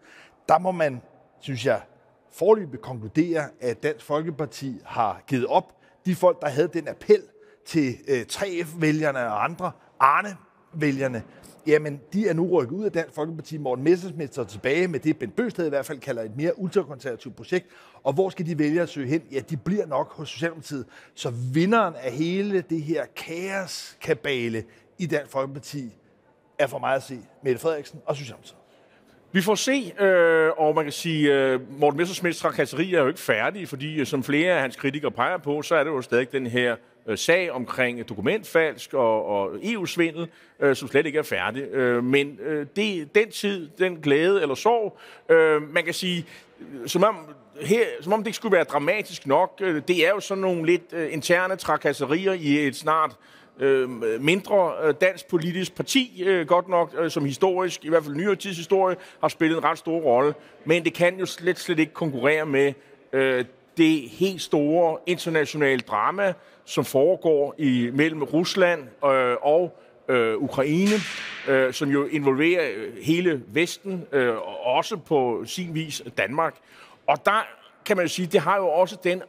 der 0.49 0.59
må 0.59 0.71
man, 0.71 1.01
synes 1.39 1.65
jeg, 1.65 1.81
forløbet 2.31 2.81
konkludere, 2.81 3.43
at 3.61 3.83
Dansk 3.83 4.05
Folkeparti 4.05 4.81
har 4.85 5.23
givet 5.27 5.45
op. 5.45 5.82
De 6.05 6.15
folk, 6.15 6.41
der 6.41 6.49
havde 6.49 6.67
den 6.67 6.87
appel, 6.87 7.21
til 7.65 7.97
øh, 8.07 8.21
3F-vælgerne 8.31 9.19
og 9.19 9.43
andre, 9.43 9.71
Arne-vælgerne, 9.99 11.23
jamen, 11.67 12.01
de 12.13 12.27
er 12.27 12.33
nu 12.33 12.59
rykket 12.59 12.75
ud 12.75 12.85
af 12.85 12.91
Dansk 12.91 13.15
Folkeparti. 13.15 13.57
Morten 13.57 13.83
Messersmith 13.83 14.31
står 14.31 14.43
tilbage 14.43 14.87
med 14.87 14.99
det, 14.99 15.17
Ben 15.17 15.31
Bøsted 15.31 15.65
i 15.65 15.69
hvert 15.69 15.85
fald 15.85 15.99
kalder 15.99 16.21
et 16.23 16.37
mere 16.37 16.59
ultrakonservativt 16.59 17.35
projekt. 17.35 17.67
Og 18.03 18.13
hvor 18.13 18.29
skal 18.29 18.45
de 18.45 18.59
vælge 18.59 18.81
at 18.81 18.89
søge 18.89 19.07
hen? 19.07 19.21
Ja, 19.31 19.39
de 19.39 19.57
bliver 19.57 19.85
nok 19.85 20.13
hos 20.13 20.29
Socialdemokratiet. 20.29 20.85
Så 21.15 21.29
vinderen 21.53 21.95
af 21.95 22.11
hele 22.11 22.61
det 22.61 22.81
her 22.81 23.05
kaoskabale 23.15 24.63
i 24.97 25.05
Dansk 25.05 25.31
Folkeparti 25.31 25.95
er 26.59 26.67
for 26.67 26.79
mig 26.79 26.95
at 26.95 27.03
se 27.03 27.19
Mette 27.43 27.59
Frederiksen 27.59 27.99
og 28.05 28.15
Socialdemokratiet. 28.15 28.62
Vi 29.35 29.41
får 29.41 29.55
se, 29.55 29.93
øh, 29.99 30.51
og 30.57 30.75
man 30.75 30.85
kan 30.85 30.91
sige, 30.91 31.33
øh, 31.33 31.79
Morten 31.79 31.97
Messersmiths 31.97 32.39
trakasseri 32.39 32.93
er 32.93 33.01
jo 33.01 33.07
ikke 33.07 33.19
færdig, 33.19 33.69
fordi 33.69 33.99
øh, 33.99 34.05
som 34.05 34.23
flere 34.23 34.53
af 34.53 34.61
hans 34.61 34.75
kritikere 34.75 35.11
peger 35.11 35.37
på, 35.37 35.61
så 35.61 35.75
er 35.75 35.83
det 35.83 35.91
jo 35.91 36.01
stadig 36.01 36.31
den 36.31 36.47
her 36.47 36.75
øh, 37.07 37.17
sag 37.17 37.51
omkring 37.51 38.09
dokumentfalsk 38.09 38.93
og, 38.93 39.25
og 39.25 39.51
EU-svindel, 39.63 40.27
øh, 40.59 40.75
som 40.75 40.87
slet 40.87 41.05
ikke 41.05 41.19
er 41.19 41.23
færdig. 41.23 41.63
Øh, 41.63 42.03
men 42.03 42.39
øh, 42.45 42.65
det, 42.75 43.15
den 43.15 43.31
tid, 43.31 43.69
den 43.79 43.95
glæde 43.95 44.41
eller 44.41 44.55
sorg, 44.55 44.97
øh, 45.29 45.73
man 45.73 45.83
kan 45.83 45.93
sige, 45.93 46.25
øh, 46.59 46.87
som 46.89 47.03
om, 47.03 47.15
her, 47.61 47.85
som 48.01 48.13
om 48.13 48.19
det 48.19 48.27
ikke 48.27 48.37
skulle 48.37 48.55
være 48.55 48.63
dramatisk 48.63 49.27
nok, 49.27 49.61
øh, 49.61 49.81
det 49.87 50.07
er 50.07 50.09
jo 50.09 50.19
sådan 50.19 50.41
nogle 50.41 50.65
lidt 50.65 50.93
øh, 50.93 51.13
interne 51.13 51.55
trakasserier 51.55 52.33
i 52.33 52.67
et 52.67 52.75
snart 52.75 53.15
øh, 53.59 53.89
mindre 54.19 54.73
øh, 54.83 54.93
dansk 55.01 55.27
politisk 55.27 55.75
parti, 55.75 56.23
øh, 56.25 56.47
godt 56.47 56.67
nok, 56.67 56.95
øh, 56.99 57.11
som 57.11 57.25
historisk, 57.25 57.85
i 57.85 57.89
hvert 57.89 58.03
fald 58.03 58.15
nyere 58.15 58.35
tids 58.35 58.57
historie, 58.57 58.95
har 59.21 59.27
spillet 59.27 59.57
en 59.57 59.63
ret 59.63 59.77
stor 59.77 59.99
rolle. 59.99 60.33
Men 60.65 60.85
det 60.85 60.93
kan 60.93 61.19
jo 61.19 61.25
slet, 61.25 61.59
slet 61.59 61.79
ikke 61.79 61.93
konkurrere 61.93 62.45
med 62.45 62.73
øh, 63.13 63.45
det 63.77 64.09
helt 64.09 64.41
store 64.41 64.97
internationale 65.05 65.81
drama, 65.81 66.33
som 66.65 66.85
foregår 66.85 67.55
i 67.57 67.89
mellem 67.93 68.23
Rusland 68.23 68.81
øh, 69.05 69.35
og 69.41 69.79
øh, 70.07 70.37
Ukraine, 70.37 70.95
øh, 71.47 71.73
som 71.73 71.89
jo 71.89 72.05
involverer 72.05 72.69
øh, 72.75 72.93
hele 73.01 73.41
Vesten, 73.47 74.07
øh, 74.11 74.35
og 74.35 74.63
også 74.63 74.97
på 74.97 75.43
sin 75.45 75.75
vis 75.75 76.03
Danmark. 76.17 76.55
Og 77.07 77.25
der 77.25 77.47
kan 77.85 77.97
man 77.97 78.05
jo 78.05 78.09
sige, 78.09 78.27
det 78.27 78.41
har 78.41 78.57
jo 78.57 78.67
også 78.67 78.97
den 79.03 79.21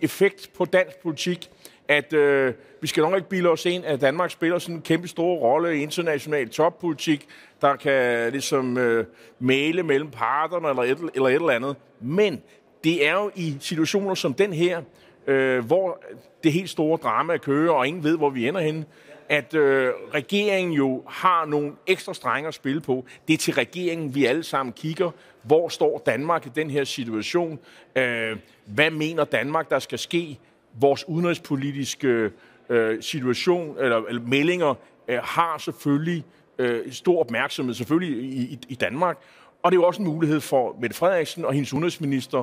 effekt 0.00 0.50
på 0.56 0.64
dansk 0.64 0.96
politik, 1.02 1.50
at 1.88 2.12
øh, 2.12 2.54
vi 2.80 2.86
skal 2.86 3.02
nok 3.02 3.14
ikke 3.14 3.28
bilde 3.28 3.48
os 3.48 3.66
ind, 3.66 3.84
at 3.84 4.00
Danmark 4.00 4.30
spiller 4.30 4.58
sådan 4.58 4.76
en 4.76 4.82
kæmpe 4.82 5.08
stor 5.08 5.36
rolle 5.36 5.78
i 5.78 5.82
international 5.82 6.48
toppolitik, 6.48 7.26
der 7.60 7.76
kan 7.76 8.32
ligesom 8.32 8.78
øh, 8.78 9.06
male 9.38 9.82
mellem 9.82 10.10
parterne 10.10 10.68
eller 10.68 10.82
et, 10.82 11.10
eller 11.14 11.28
et 11.28 11.34
eller 11.34 11.50
andet. 11.50 11.76
Men 12.00 12.42
det 12.84 13.08
er 13.08 13.12
jo 13.12 13.30
i 13.34 13.56
situationer 13.60 14.14
som 14.14 14.34
den 14.34 14.52
her, 14.52 14.82
øh, 15.26 15.64
hvor 15.64 16.02
det 16.44 16.52
helt 16.52 16.70
store 16.70 16.98
drama 17.02 17.36
kører, 17.36 17.72
og 17.72 17.86
ingen 17.86 18.04
ved, 18.04 18.16
hvor 18.16 18.30
vi 18.30 18.48
ender 18.48 18.60
henne, 18.60 18.84
at 19.28 19.54
øh, 19.54 19.92
regeringen 20.14 20.72
jo 20.72 21.02
har 21.08 21.46
nogle 21.46 21.72
ekstra 21.86 22.14
strenge 22.14 22.48
at 22.48 22.54
spille 22.54 22.80
på. 22.80 23.04
Det 23.28 23.34
er 23.34 23.38
til 23.38 23.54
regeringen, 23.54 24.14
vi 24.14 24.24
alle 24.24 24.42
sammen 24.42 24.72
kigger. 24.72 25.10
Hvor 25.42 25.68
står 25.68 26.02
Danmark 26.06 26.46
i 26.46 26.50
den 26.54 26.70
her 26.70 26.84
situation? 26.84 27.58
Øh, 27.96 28.36
hvad 28.66 28.90
mener 28.90 29.24
Danmark, 29.24 29.70
der 29.70 29.78
skal 29.78 29.98
ske? 29.98 30.38
Vores 30.80 31.08
udenrigspolitiske 31.08 32.30
øh, 32.68 33.02
situation 33.02 33.76
eller, 33.78 34.02
eller 34.08 34.22
meldinger 34.22 34.74
øh, 35.08 35.18
har 35.22 35.58
selvfølgelig 35.58 36.24
øh, 36.58 36.92
stor 36.92 37.20
opmærksomhed, 37.20 37.74
selvfølgelig 37.74 38.24
i, 38.24 38.42
i, 38.42 38.58
i 38.68 38.74
Danmark. 38.74 39.18
Og 39.62 39.72
det 39.72 39.78
er 39.78 39.80
jo 39.80 39.86
også 39.86 40.02
en 40.02 40.08
mulighed 40.08 40.40
for 40.40 40.76
Mette 40.80 40.96
Frederiksen 40.96 41.44
og 41.44 41.52
hendes 41.52 41.72
udenrigsminister 41.72 42.38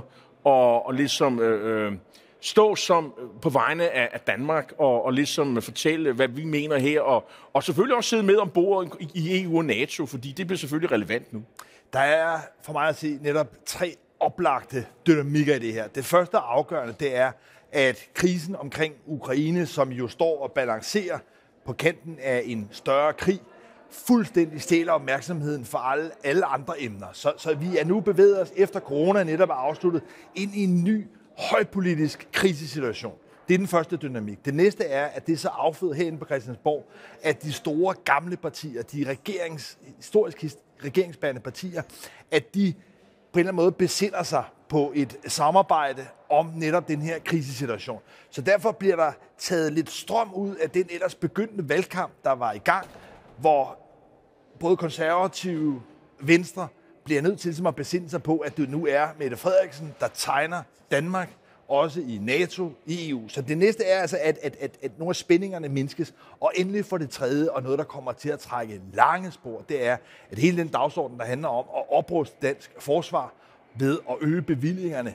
at, 0.46 0.86
og 0.86 0.94
ligesom 0.94 1.40
øh, 1.40 1.88
øh, 1.88 1.94
stå 2.42 2.76
som 2.76 3.14
øh, 3.22 3.28
på 3.42 3.50
vegne 3.50 3.90
af, 3.90 4.10
af 4.14 4.20
Danmark 4.20 4.74
og, 4.78 5.06
og 5.06 5.14
ligesom 5.14 5.62
fortælle, 5.62 6.14
hvad 6.14 6.28
vi 6.28 6.44
mener 6.44 6.78
her, 6.78 7.02
og, 7.02 7.30
og 7.54 7.64
selvfølgelig 7.64 7.96
også 7.96 8.10
sidde 8.10 8.24
med 8.24 8.38
om 8.38 8.50
bordet 8.50 8.92
i, 9.00 9.10
i 9.14 9.44
EU 9.44 9.58
og 9.58 9.66
NATO, 9.66 10.06
fordi 10.06 10.32
det 10.32 10.48
bliver 10.48 10.58
selvfølgelig 10.58 10.92
relevant 10.92 11.34
nu. 11.34 11.44
Der 11.94 12.00
er 12.00 12.40
for 12.64 12.74
mig 12.74 12.88
at 12.88 12.96
sige 12.96 13.20
netop 13.22 13.48
tre 13.66 13.96
oplagte 14.20 14.86
dynamikker 15.08 15.56
i 15.56 15.60
det 15.60 15.74
her. 15.74 15.88
Det 15.88 16.06
første 16.06 16.38
afgørende, 16.38 16.96
det 17.00 17.16
er, 17.16 17.32
at 17.72 18.10
krisen 18.14 18.56
omkring 18.56 18.96
Ukraine, 19.06 19.66
som 19.66 19.92
jo 19.92 20.08
står 20.08 20.44
og 20.44 20.52
balancerer 20.52 21.20
på 21.66 21.74
kanten 21.74 22.18
af 22.22 22.42
en 22.46 22.68
større 22.72 23.14
krig, 23.14 23.40
fuldstændig 23.90 24.62
stjæler 24.62 24.92
opmærksomheden 24.92 25.66
for 25.66 25.78
alle, 25.78 26.12
alle 26.24 26.46
andre 26.46 26.82
emner. 26.82 27.08
Så, 27.14 27.34
så 27.38 27.54
vi 27.56 27.78
er 27.78 27.86
nu 27.86 28.00
bevæget 28.00 28.42
os, 28.42 28.54
efter 28.56 28.80
corona 28.80 29.24
netop 29.24 29.50
er 29.50 29.54
afsluttet, 29.54 30.02
ind 30.36 30.56
i 30.56 30.64
en 30.64 30.84
ny 30.84 31.08
højpolitisk 31.38 32.28
krisesituation. 32.32 33.14
Det 33.48 33.54
er 33.54 33.58
den 33.58 33.68
første 33.68 33.98
dynamik. 33.98 34.46
Det 34.46 34.54
næste 34.54 34.84
er, 34.84 35.06
at 35.06 35.28
det 35.28 35.34
er 35.34 35.38
så 35.38 35.50
affødt 35.50 35.98
herinde 35.98 36.18
på 36.18 36.26
Christiansborg, 36.26 36.86
at 37.22 37.44
de 37.44 37.54
store 37.54 37.96
gamle 38.06 38.38
partier, 38.38 38.82
de 38.82 39.06
regerings, 39.08 39.78
historisk 39.98 40.46
regeringsbærende 40.84 41.42
partier, 41.42 41.82
at 42.32 42.56
de 42.56 42.74
på 43.34 43.40
en 43.40 43.40
eller 43.40 43.52
anden 43.52 43.64
måde 43.64 43.72
besinder 43.72 44.24
sig 44.24 44.44
på 44.70 44.92
et 44.96 45.18
samarbejde 45.28 46.08
om 46.30 46.52
netop 46.56 46.88
den 46.88 47.02
her 47.02 47.20
krisesituation. 47.20 48.00
Så 48.30 48.42
derfor 48.42 48.72
bliver 48.72 48.96
der 48.96 49.12
taget 49.38 49.74
lidt 49.74 49.90
strøm 49.90 50.34
ud 50.34 50.56
af 50.56 50.70
den 50.70 50.88
ellers 50.90 51.16
begyndende 51.16 51.70
valgkamp, 51.70 52.12
der 52.24 52.32
var 52.32 52.54
i 52.54 52.58
gang, 52.58 52.88
hvor 53.38 53.78
både 54.60 54.78
konservative, 54.78 55.82
venstre, 56.20 56.68
bliver 57.04 57.22
nødt 57.22 57.40
til 57.40 57.48
ligesom 57.48 57.66
at 57.66 57.76
besinde 57.76 58.10
sig 58.10 58.24
på, 58.24 58.38
at 58.38 58.58
det 58.58 58.70
nu 58.70 58.88
er 58.88 59.08
Mette 59.20 59.38
Frederiksen, 59.38 59.96
der 60.00 60.08
tegner 60.14 60.64
Danmark, 60.92 61.30
også 61.72 62.00
i 62.00 62.20
NATO, 62.22 62.72
i 62.86 63.10
EU. 63.10 63.28
Så 63.28 63.42
det 63.42 63.58
næste 63.58 63.84
er 63.84 64.02
altså, 64.02 64.18
at, 64.22 64.38
at, 64.42 64.56
at, 64.60 64.78
at 64.82 64.92
nogle 64.98 65.10
af 65.10 65.16
spændingerne 65.16 65.70
mindskes. 65.70 66.14
Og 66.40 66.52
endelig 66.56 66.86
for 66.86 66.98
det 66.98 67.10
tredje, 67.10 67.50
og 67.52 67.64
noget, 67.64 67.80
der 67.80 67.86
kommer 67.86 68.12
til 68.12 68.30
at 68.30 68.40
trække 68.40 68.82
lange 68.94 69.32
spor, 69.32 69.66
det 69.70 69.86
er, 69.86 69.98
at 70.32 70.40
hele 70.40 70.58
den 70.58 70.68
dagsorden, 70.68 71.20
der 71.20 71.26
handler 71.26 71.48
om 71.48 71.66
at 71.78 71.84
opruste 71.98 72.36
dansk 72.42 72.72
forsvar 72.80 73.34
ved 73.76 74.00
at 74.10 74.16
øge 74.22 74.42
bevillingerne 74.42 75.14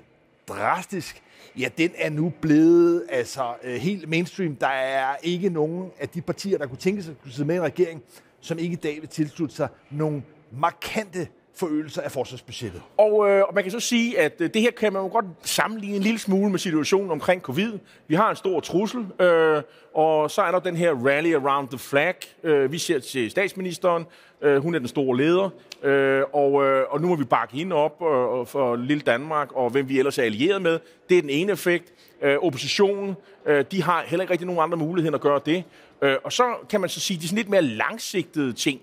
drastisk, 0.48 1.22
ja, 1.58 1.68
den 1.78 1.90
er 1.98 2.10
nu 2.10 2.32
blevet 2.40 3.06
altså 3.08 3.54
øh, 3.62 3.74
helt 3.74 4.08
mainstream. 4.08 4.56
Der 4.56 4.66
er 4.66 5.16
ikke 5.22 5.48
nogen 5.48 5.90
af 6.00 6.08
de 6.08 6.22
partier, 6.22 6.58
der 6.58 6.66
kunne 6.66 6.78
tænke 6.78 7.02
sig 7.02 7.14
at 7.26 7.32
sidde 7.32 7.46
med 7.46 7.54
i 7.54 7.58
en 7.58 7.64
regering, 7.64 8.02
som 8.40 8.58
ikke 8.58 8.72
i 8.72 8.76
dag 8.76 9.00
vil 9.00 9.08
tilslutte 9.08 9.54
sig 9.54 9.68
nogle 9.90 10.22
markante 10.52 11.28
forøgelser 11.56 12.02
af 12.02 12.12
forsvarsbudgettet. 12.12 12.82
Og, 12.96 13.30
øh, 13.30 13.42
og 13.48 13.54
man 13.54 13.62
kan 13.62 13.72
så 13.72 13.80
sige, 13.80 14.18
at 14.18 14.32
øh, 14.40 14.50
det 14.54 14.62
her 14.62 14.70
kan 14.70 14.92
man 14.92 15.02
jo 15.02 15.08
godt 15.08 15.24
sammenligne 15.42 15.96
en 15.96 16.02
lille 16.02 16.18
smule 16.18 16.50
med 16.50 16.58
situationen 16.58 17.10
omkring 17.10 17.42
covid. 17.42 17.72
Vi 18.08 18.14
har 18.14 18.30
en 18.30 18.36
stor 18.36 18.60
trussel, 18.60 19.06
øh, 19.20 19.62
og 19.94 20.30
så 20.30 20.42
er 20.42 20.50
der 20.50 20.58
den 20.58 20.76
her 20.76 20.94
rally 21.06 21.34
around 21.34 21.68
the 21.68 21.78
flag. 21.78 22.14
Øh, 22.42 22.72
vi 22.72 22.78
ser 22.78 22.98
til 22.98 23.30
statsministeren, 23.30 24.06
øh, 24.42 24.62
hun 24.62 24.74
er 24.74 24.78
den 24.78 24.88
store 24.88 25.16
leder, 25.16 25.50
øh, 25.82 26.22
og, 26.32 26.64
øh, 26.64 26.84
og 26.90 27.00
nu 27.00 27.08
må 27.08 27.16
vi 27.16 27.24
bakke 27.24 27.54
hende 27.54 27.76
op 27.76 28.02
øh, 28.02 28.46
for 28.46 28.76
lille 28.76 29.00
Danmark, 29.00 29.52
og 29.52 29.70
hvem 29.70 29.88
vi 29.88 29.98
ellers 29.98 30.18
er 30.18 30.22
allieret 30.22 30.62
med. 30.62 30.78
Det 31.08 31.18
er 31.18 31.22
den 31.22 31.30
ene 31.30 31.52
effekt. 31.52 31.92
Øh, 32.22 32.38
oppositionen, 32.38 33.14
øh, 33.46 33.64
de 33.70 33.82
har 33.82 34.04
heller 34.06 34.22
ikke 34.22 34.32
rigtig 34.32 34.46
nogen 34.46 34.62
andre 34.62 34.78
muligheder 34.78 35.14
at 35.14 35.20
gøre 35.20 35.40
det. 35.46 35.64
Øh, 36.02 36.16
og 36.24 36.32
så 36.32 36.44
kan 36.70 36.80
man 36.80 36.90
så 36.90 37.00
sige, 37.00 37.16
at 37.16 37.22
de 37.22 37.28
sådan 37.28 37.36
lidt 37.36 37.48
mere 37.48 37.62
langsigtede 37.62 38.52
ting 38.52 38.80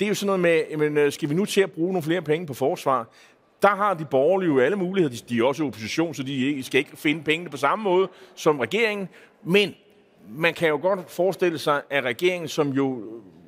det 0.00 0.06
er 0.06 0.08
jo 0.08 0.14
sådan 0.14 0.26
noget 0.26 0.40
med, 0.40 0.62
jamen, 0.70 0.98
øh, 0.98 1.12
skal 1.12 1.28
vi 1.28 1.34
nu 1.34 1.44
til 1.44 1.60
at 1.60 1.72
bruge 1.72 1.92
nogle 1.92 2.02
flere 2.02 2.22
penge 2.22 2.46
på 2.46 2.54
forsvar? 2.54 3.08
Der 3.62 3.68
har 3.68 3.94
de 3.94 4.04
borgerlige 4.04 4.52
jo 4.52 4.60
alle 4.60 4.76
muligheder. 4.76 5.16
De, 5.16 5.22
de 5.28 5.38
er 5.38 5.44
også 5.44 5.62
i 5.62 5.66
opposition, 5.66 6.14
så 6.14 6.22
de 6.22 6.62
skal 6.62 6.78
ikke 6.78 6.96
finde 6.96 7.22
pengene 7.22 7.50
på 7.50 7.56
samme 7.56 7.82
måde 7.82 8.08
som 8.34 8.60
regeringen. 8.60 9.08
Men 9.44 9.74
man 10.28 10.54
kan 10.54 10.68
jo 10.68 10.78
godt 10.82 11.10
forestille 11.10 11.58
sig, 11.58 11.82
at 11.90 12.04
regeringen, 12.04 12.48
som 12.48 12.68
jo 12.68 13.02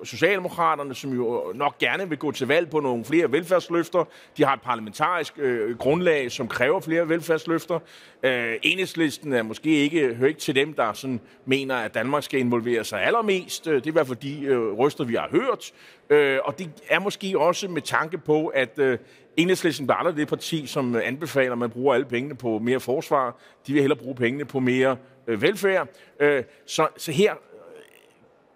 Socialdemokraterne, 0.05 0.95
som 0.95 1.13
jo 1.13 1.53
nok 1.55 1.79
gerne 1.79 2.09
vil 2.09 2.19
gå 2.19 2.33
til 2.33 2.47
valg 2.47 2.71
på 2.71 2.81
nogle 2.81 3.05
flere 3.05 3.33
velfærdsløfter. 3.33 4.05
De 4.37 4.45
har 4.45 4.55
et 4.55 4.61
parlamentarisk 4.61 5.35
øh, 5.39 5.79
grundlag, 5.79 6.33
som 6.33 6.49
kræver 6.49 6.81
flere 6.81 7.09
velfærdsløfter. 7.09 7.79
Øh, 8.23 8.55
enhedslisten 8.63 9.33
er 9.33 9.43
måske 9.43 9.71
ikke, 9.71 10.15
hører 10.15 10.29
ikke 10.29 10.41
til 10.41 10.55
dem, 10.55 10.75
der 10.75 10.93
sådan 10.93 11.21
mener, 11.45 11.75
at 11.75 11.95
Danmark 11.95 12.23
skal 12.23 12.41
involvere 12.41 12.85
sig 12.85 13.03
allermest. 13.03 13.67
Øh, 13.67 13.75
det 13.75 13.87
er 13.87 13.91
i 13.91 13.93
hvert 13.93 14.07
fald 14.07 14.19
de 14.19 14.41
øh, 14.41 14.73
ryster, 14.73 15.05
vi 15.05 15.15
har 15.15 15.29
hørt. 15.31 15.73
Øh, 16.11 16.39
og 16.45 16.59
det 16.59 16.71
er 16.89 17.01
måske 17.01 17.39
også 17.39 17.69
med 17.69 17.83
tanke 17.83 18.19
på, 18.19 18.47
at 18.47 18.79
øh, 18.79 18.99
Enhedslisten 19.37 19.87
bliver 19.87 19.97
aldrig 19.97 20.17
det 20.17 20.29
parti, 20.29 20.67
som 20.67 20.97
anbefaler, 20.97 21.53
at 21.53 21.59
man 21.59 21.71
bruger 21.71 21.95
alle 21.95 22.07
pengene 22.07 22.35
på 22.35 22.59
mere 22.59 22.81
forsvar. 22.81 23.37
De 23.67 23.73
vil 23.73 23.83
hellere 23.83 23.99
bruge 23.99 24.15
pengene 24.15 24.45
på 24.45 24.61
mere 24.61 24.97
øh, 25.27 25.43
velfærd. 25.43 25.89
Øh, 26.21 26.45
så, 26.67 26.89
så 26.97 27.13
her 27.13 27.33
øh, 27.33 27.39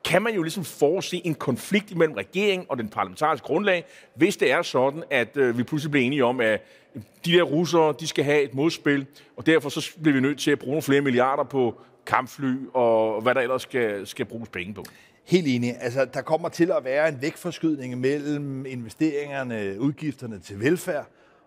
kan 0.04 0.22
man 0.22 0.34
jo 0.34 0.42
ligesom 0.42 0.64
forese 0.64 1.26
en 1.26 1.34
konflikt 1.34 1.90
imellem 1.90 2.14
regeringen 2.14 2.66
og 2.68 2.78
den 2.78 2.88
parlamentariske 2.88 3.46
grundlag, 3.46 3.84
hvis 4.14 4.36
det 4.36 4.52
er 4.52 4.62
sådan, 4.62 5.04
at 5.10 5.36
øh, 5.36 5.58
vi 5.58 5.62
pludselig 5.62 5.90
bliver 5.90 6.06
enige 6.06 6.24
om, 6.24 6.40
at 6.40 6.62
øh, 6.94 7.02
de 7.24 7.32
der 7.32 7.42
russere, 7.42 7.94
de 8.00 8.06
skal 8.06 8.24
have 8.24 8.42
et 8.42 8.54
modspil, 8.54 9.06
og 9.36 9.46
derfor 9.46 9.68
så 9.68 9.90
bliver 10.02 10.14
vi 10.14 10.20
nødt 10.20 10.38
til 10.38 10.50
at 10.50 10.58
bruge 10.58 10.70
nogle 10.70 10.82
flere 10.82 11.00
milliarder 11.00 11.44
på 11.44 11.80
kampfly 12.06 12.54
og 12.74 13.22
hvad 13.22 13.34
der 13.34 13.40
ellers 13.40 13.62
skal, 13.62 14.06
skal 14.06 14.26
bruges 14.26 14.48
penge 14.48 14.74
på. 14.74 14.84
Helt 15.24 15.46
enig. 15.46 15.74
Altså, 15.80 16.04
der 16.04 16.22
kommer 16.22 16.48
til 16.48 16.70
at 16.70 16.84
være 16.84 17.08
en 17.08 17.22
vægtforskydning 17.22 17.98
mellem 17.98 18.66
investeringerne, 18.66 19.80
udgifterne 19.80 20.40
til 20.40 20.60
velfærd, 20.60 21.06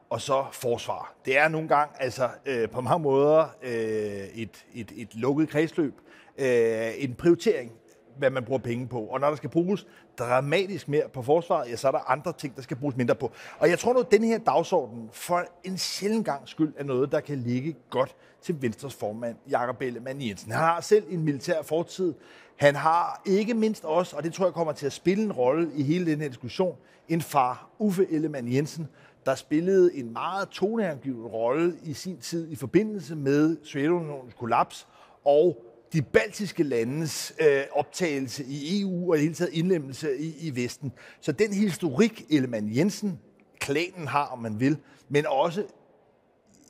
og 0.10 0.22
så 0.22 0.46
forsvar. 0.52 1.14
Det 1.26 1.38
er 1.38 1.48
nogle 1.48 1.68
gange 1.68 1.94
altså 2.00 2.30
øh, 2.46 2.70
på 2.70 2.82
mange 2.82 3.04
måder 3.04 3.46
øh, 3.64 3.72
et, 3.72 4.66
et, 4.74 4.92
et 4.96 5.16
lukket 5.16 5.50
kredsløb. 5.50 5.94
øh, 6.38 6.92
en 6.98 7.14
prioritering, 7.16 7.72
hvad 8.18 8.30
man 8.30 8.44
bruger 8.44 8.60
penge 8.60 8.88
på. 8.88 9.00
Og 9.00 9.20
når 9.20 9.30
der 9.30 9.36
skal 9.36 9.50
bruges 9.50 9.88
dramatisk 10.20 10.88
mere 10.88 11.04
på 11.14 11.22
forsvaret, 11.22 11.70
ja, 11.70 11.76
så 11.76 11.88
er 11.88 11.92
der 11.92 12.12
andre 12.12 12.34
ting, 12.34 12.56
der 12.56 12.62
skal 12.62 12.78
bruges 12.78 12.96
mindre 12.96 13.16
på. 13.16 13.32
Og 13.60 13.70
jeg 13.70 13.80
tror 13.80 13.94
nu, 13.94 14.00
at 14.00 14.12
den 14.12 14.24
her 14.24 14.38
dagsorden 14.38 15.10
for 15.12 15.46
en 15.64 15.78
sjældent 15.78 16.26
gang 16.26 16.42
skyld 16.50 16.74
er 16.78 16.84
noget, 16.84 17.12
der 17.12 17.20
kan 17.20 17.38
ligge 17.38 17.76
godt 17.90 18.16
til 18.42 18.62
Venstres 18.62 18.94
formand, 18.96 19.36
Jakob 19.50 19.82
Ellemann 19.82 20.22
Jensen. 20.22 20.52
Han 20.52 20.62
har 20.62 20.82
selv 20.82 21.04
en 21.10 21.24
militær 21.24 21.62
fortid. 21.62 22.14
Han 22.56 22.76
har 22.76 23.22
ikke 23.26 23.54
mindst 23.54 23.86
også, 23.86 24.16
og 24.16 24.24
det 24.24 24.34
tror 24.34 24.46
jeg 24.46 24.54
kommer 24.54 24.74
til 24.74 24.86
at 24.86 24.94
spille 24.94 25.24
en 25.24 25.32
rolle 25.32 25.72
i 25.76 25.84
hele 25.84 26.12
den 26.12 26.22
her 26.22 26.28
diskussion, 26.28 26.78
en 27.10 27.22
far, 27.22 27.70
Uffe 27.80 28.08
Ellemann 28.12 28.54
Jensen, 28.54 28.88
der 29.26 29.36
spillede 29.36 29.96
en 29.96 30.14
meget 30.14 30.50
toneangivende 30.50 31.28
rolle 31.28 31.78
i 31.84 31.94
sin 31.94 32.18
tid 32.18 32.52
i 32.52 32.56
forbindelse 32.56 33.16
med 33.16 33.58
Sovjetunionens 33.64 34.34
kollaps 34.34 34.88
og 35.26 35.64
de 35.94 36.02
baltiske 36.02 36.64
landes 36.64 37.34
øh, 37.42 37.62
optagelse 37.72 38.44
i 38.44 38.82
EU 38.82 39.12
og 39.12 39.18
i 39.18 39.22
hele 39.22 39.34
taget 39.34 39.54
indlemmelse 39.54 40.18
i, 40.18 40.48
i 40.48 40.56
Vesten. 40.56 40.92
Så 41.22 41.32
den 41.32 41.54
historik, 41.54 42.26
Ellemann 42.30 42.76
Jensen, 42.76 43.20
klanen 43.60 44.08
har, 44.08 44.26
om 44.26 44.40
man 44.40 44.60
vil, 44.60 44.78
men 45.10 45.26
også 45.28 45.64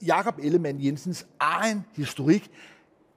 Jakob 0.05 0.39
Ellemann 0.43 0.85
Jensens 0.85 1.27
egen 1.39 1.85
historik, 1.95 2.51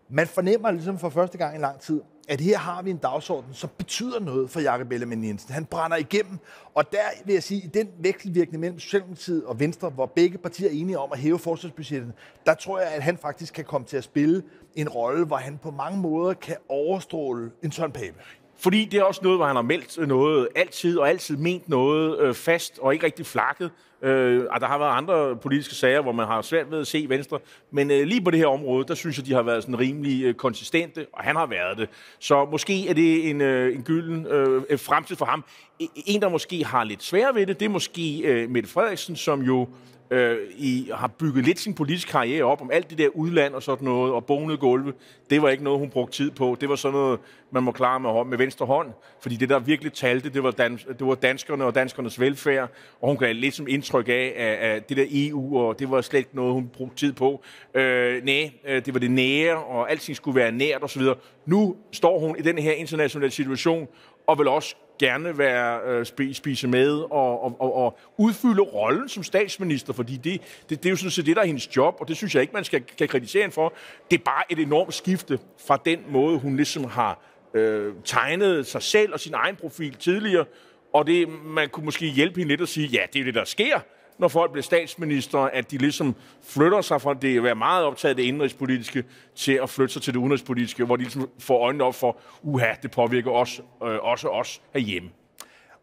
man 0.08 0.26
fornemmer 0.26 0.70
ligesom 0.70 0.98
for 0.98 1.08
første 1.08 1.38
gang 1.38 1.56
i 1.56 1.60
lang 1.60 1.80
tid, 1.80 2.00
at 2.28 2.40
her 2.40 2.58
har 2.58 2.82
vi 2.82 2.90
en 2.90 2.96
dagsorden, 2.96 3.54
som 3.54 3.70
betyder 3.78 4.20
noget 4.20 4.50
for 4.50 4.60
Jakob 4.60 4.92
Ellemann 4.92 5.24
Jensen. 5.24 5.54
Han 5.54 5.64
brænder 5.64 5.96
igennem, 5.96 6.38
og 6.74 6.92
der 6.92 6.98
vil 7.24 7.32
jeg 7.32 7.42
sige, 7.42 7.60
i 7.60 7.66
den 7.66 7.88
vekselvirkning 7.98 8.60
mellem 8.60 8.78
Socialdemokratiet 8.78 9.44
og 9.44 9.60
Venstre, 9.60 9.90
hvor 9.90 10.06
begge 10.06 10.38
partier 10.38 10.68
er 10.68 10.72
enige 10.72 10.98
om 10.98 11.12
at 11.12 11.18
hæve 11.18 11.38
forsvarsbudgettet, 11.38 12.12
der 12.46 12.54
tror 12.54 12.78
jeg, 12.78 12.88
at 12.88 13.02
han 13.02 13.16
faktisk 13.18 13.54
kan 13.54 13.64
komme 13.64 13.86
til 13.86 13.96
at 13.96 14.04
spille 14.04 14.42
en 14.74 14.88
rolle, 14.88 15.24
hvor 15.24 15.36
han 15.36 15.58
på 15.58 15.70
mange 15.70 16.00
måder 16.00 16.34
kan 16.34 16.56
overstråle 16.68 17.50
en 17.62 17.72
Søren 17.72 17.92
Pape. 17.92 18.14
Fordi 18.58 18.84
det 18.84 18.98
er 18.98 19.02
også 19.02 19.20
noget, 19.22 19.38
hvor 19.38 19.46
han 19.46 19.56
har 19.56 19.62
meldt 19.62 20.08
noget 20.08 20.48
altid, 20.54 20.98
og 20.98 21.08
altid 21.08 21.36
ment 21.36 21.68
noget 21.68 22.20
øh, 22.20 22.34
fast, 22.34 22.78
og 22.78 22.92
ikke 22.92 23.06
rigtig 23.06 23.26
flakket. 23.26 23.70
Øh, 24.02 24.44
og 24.50 24.60
der 24.60 24.66
har 24.66 24.78
været 24.78 24.96
andre 24.96 25.36
politiske 25.36 25.74
sager, 25.74 26.00
hvor 26.02 26.12
man 26.12 26.26
har 26.26 26.42
svært 26.42 26.70
ved 26.70 26.80
at 26.80 26.86
se 26.86 27.06
Venstre. 27.08 27.38
Men 27.70 27.90
øh, 27.90 28.06
lige 28.06 28.20
på 28.20 28.30
det 28.30 28.38
her 28.38 28.46
område, 28.46 28.88
der 28.88 28.94
synes 28.94 29.18
jeg, 29.18 29.26
de 29.26 29.32
har 29.32 29.42
været 29.42 29.62
sådan 29.62 29.78
rimelig 29.78 30.24
øh, 30.24 30.34
konsistente, 30.34 31.06
og 31.12 31.24
han 31.24 31.36
har 31.36 31.46
været 31.46 31.78
det. 31.78 31.88
Så 32.18 32.44
måske 32.44 32.88
er 32.88 32.94
det 32.94 33.30
en, 33.30 33.40
øh, 33.40 33.74
en 33.74 33.82
gylden 33.82 34.26
øh, 34.26 34.78
fremtid 34.78 35.16
for 35.16 35.24
ham. 35.24 35.44
E-, 35.82 36.02
en, 36.06 36.22
der 36.22 36.28
måske 36.28 36.64
har 36.64 36.84
lidt 36.84 37.02
svært 37.02 37.34
ved 37.34 37.46
det, 37.46 37.60
det 37.60 37.66
er 37.66 37.70
måske 37.70 38.18
øh, 38.18 38.50
Mette 38.50 38.68
Frederiksen, 38.68 39.16
som 39.16 39.42
jo 39.42 39.68
øh, 40.10 40.38
I 40.56 40.90
har 40.94 41.06
bygget 41.06 41.44
lidt 41.44 41.58
sin 41.58 41.74
politiske 41.74 42.10
karriere 42.10 42.44
op 42.44 42.60
om 42.60 42.70
alt 42.70 42.90
det 42.90 42.98
der 42.98 43.08
udland 43.08 43.54
og 43.54 43.62
sådan 43.62 43.84
noget, 43.84 44.12
og 44.12 44.24
bonede 44.24 44.58
gulve. 44.58 44.92
Det 45.30 45.42
var 45.42 45.48
ikke 45.48 45.64
noget, 45.64 45.78
hun 45.78 45.90
brugte 45.90 46.16
tid 46.16 46.30
på. 46.30 46.56
Det 46.60 46.68
var 46.68 46.76
sådan 46.76 46.92
noget, 46.92 47.20
man 47.50 47.62
må 47.62 47.72
klare 47.72 48.00
med, 48.00 48.24
med 48.24 48.38
venstre 48.38 48.66
hånd. 48.66 48.88
Fordi 49.20 49.36
det, 49.36 49.48
der 49.48 49.58
virkelig 49.58 49.92
talte, 49.92 50.28
det 50.28 50.42
var, 50.42 50.50
dans, 50.50 50.86
det 50.98 51.06
var 51.06 51.14
danskerne 51.14 51.64
og 51.64 51.74
danskernes 51.74 52.20
velfærd. 52.20 52.70
Og 53.00 53.08
hun 53.08 53.16
gav 53.16 53.34
lidt 53.34 53.54
som 53.54 53.68
indtryk 53.68 54.08
af, 54.08 54.32
af, 54.36 54.56
af 54.60 54.82
det 54.82 54.96
der 54.96 55.04
EU, 55.10 55.58
og 55.58 55.78
det 55.78 55.90
var 55.90 56.00
slet 56.00 56.18
ikke 56.18 56.36
noget, 56.36 56.52
hun 56.52 56.68
brugte 56.68 56.96
tid 56.96 57.12
på. 57.12 57.42
Øh, 57.74 58.24
nej, 58.24 58.52
øh, 58.68 58.84
det 58.84 58.94
var 58.94 59.00
det 59.00 59.10
nære, 59.10 59.56
og 59.56 59.90
alting 59.90 60.16
skulle 60.16 60.36
være 60.36 60.52
nært 60.52 60.82
osv. 60.82 61.02
Nu 61.46 61.76
står 61.92 62.18
hun 62.18 62.36
i 62.38 62.42
den 62.42 62.58
her 62.58 62.72
internationale 62.72 63.30
situation, 63.30 63.88
og 64.26 64.38
vil 64.38 64.48
også 64.48 64.76
gerne 64.98 65.38
være 65.38 65.80
øh, 65.86 66.34
spise 66.34 66.68
med 66.68 66.90
og, 66.90 67.44
og, 67.44 67.56
og, 67.60 67.74
og 67.74 67.98
udfylde 68.16 68.62
rollen 68.62 69.08
som 69.08 69.22
statsminister, 69.22 69.92
fordi 69.92 70.16
det, 70.16 70.40
det, 70.70 70.82
det 70.82 70.86
er 70.86 70.90
jo 70.90 70.96
sådan 70.96 71.10
set 71.10 71.26
det, 71.26 71.36
der 71.36 71.42
er 71.42 71.46
hendes 71.46 71.76
job, 71.76 71.96
og 72.00 72.08
det 72.08 72.16
synes 72.16 72.34
jeg 72.34 72.40
ikke, 72.42 72.54
man 72.54 72.64
skal 72.64 72.82
kan 72.98 73.08
kritisere 73.08 73.42
hende 73.42 73.54
for. 73.54 73.72
Det 74.10 74.18
er 74.18 74.24
bare 74.24 74.52
et 74.52 74.58
enormt 74.58 74.94
skifte 74.94 75.38
fra 75.66 75.78
den 75.84 75.98
måde, 76.08 76.38
hun 76.38 76.56
ligesom 76.56 76.84
har 76.84 77.20
øh, 77.54 77.94
tegnet 78.04 78.66
sig 78.66 78.82
selv 78.82 79.12
og 79.12 79.20
sin 79.20 79.34
egen 79.34 79.56
profil 79.56 79.94
tidligere, 79.94 80.44
og 80.92 81.06
det, 81.06 81.28
man 81.44 81.68
kunne 81.68 81.84
måske 81.84 82.06
hjælpe 82.06 82.38
hende 82.38 82.48
lidt 82.48 82.60
at 82.60 82.68
sige, 82.68 82.88
ja, 82.88 83.00
det 83.12 83.20
er 83.20 83.24
det, 83.24 83.34
der 83.34 83.44
sker 83.44 83.80
når 84.18 84.28
folk 84.28 84.52
bliver 84.52 84.62
statsminister, 84.62 85.38
at 85.38 85.70
de 85.70 85.78
ligesom 85.78 86.14
flytter 86.42 86.80
sig 86.80 87.00
fra 87.00 87.14
det 87.14 87.36
at 87.36 87.42
være 87.42 87.54
meget 87.54 87.84
optaget 87.84 88.10
af 88.10 88.16
det 88.16 88.22
indrigspolitiske 88.22 89.04
til 89.34 89.52
at 89.62 89.70
flytte 89.70 89.92
sig 89.92 90.02
til 90.02 90.14
det 90.14 90.18
udenrigspolitiske, 90.18 90.84
hvor 90.84 90.96
de 90.96 91.02
ligesom 91.02 91.28
får 91.38 91.64
øjnene 91.64 91.84
op 91.84 91.94
for, 91.94 92.16
uha, 92.42 92.74
det 92.82 92.90
påvirker 92.90 93.30
os, 93.30 93.62
øh, 93.82 93.98
også 94.02 94.28
os 94.28 94.62
herhjemme. 94.72 95.10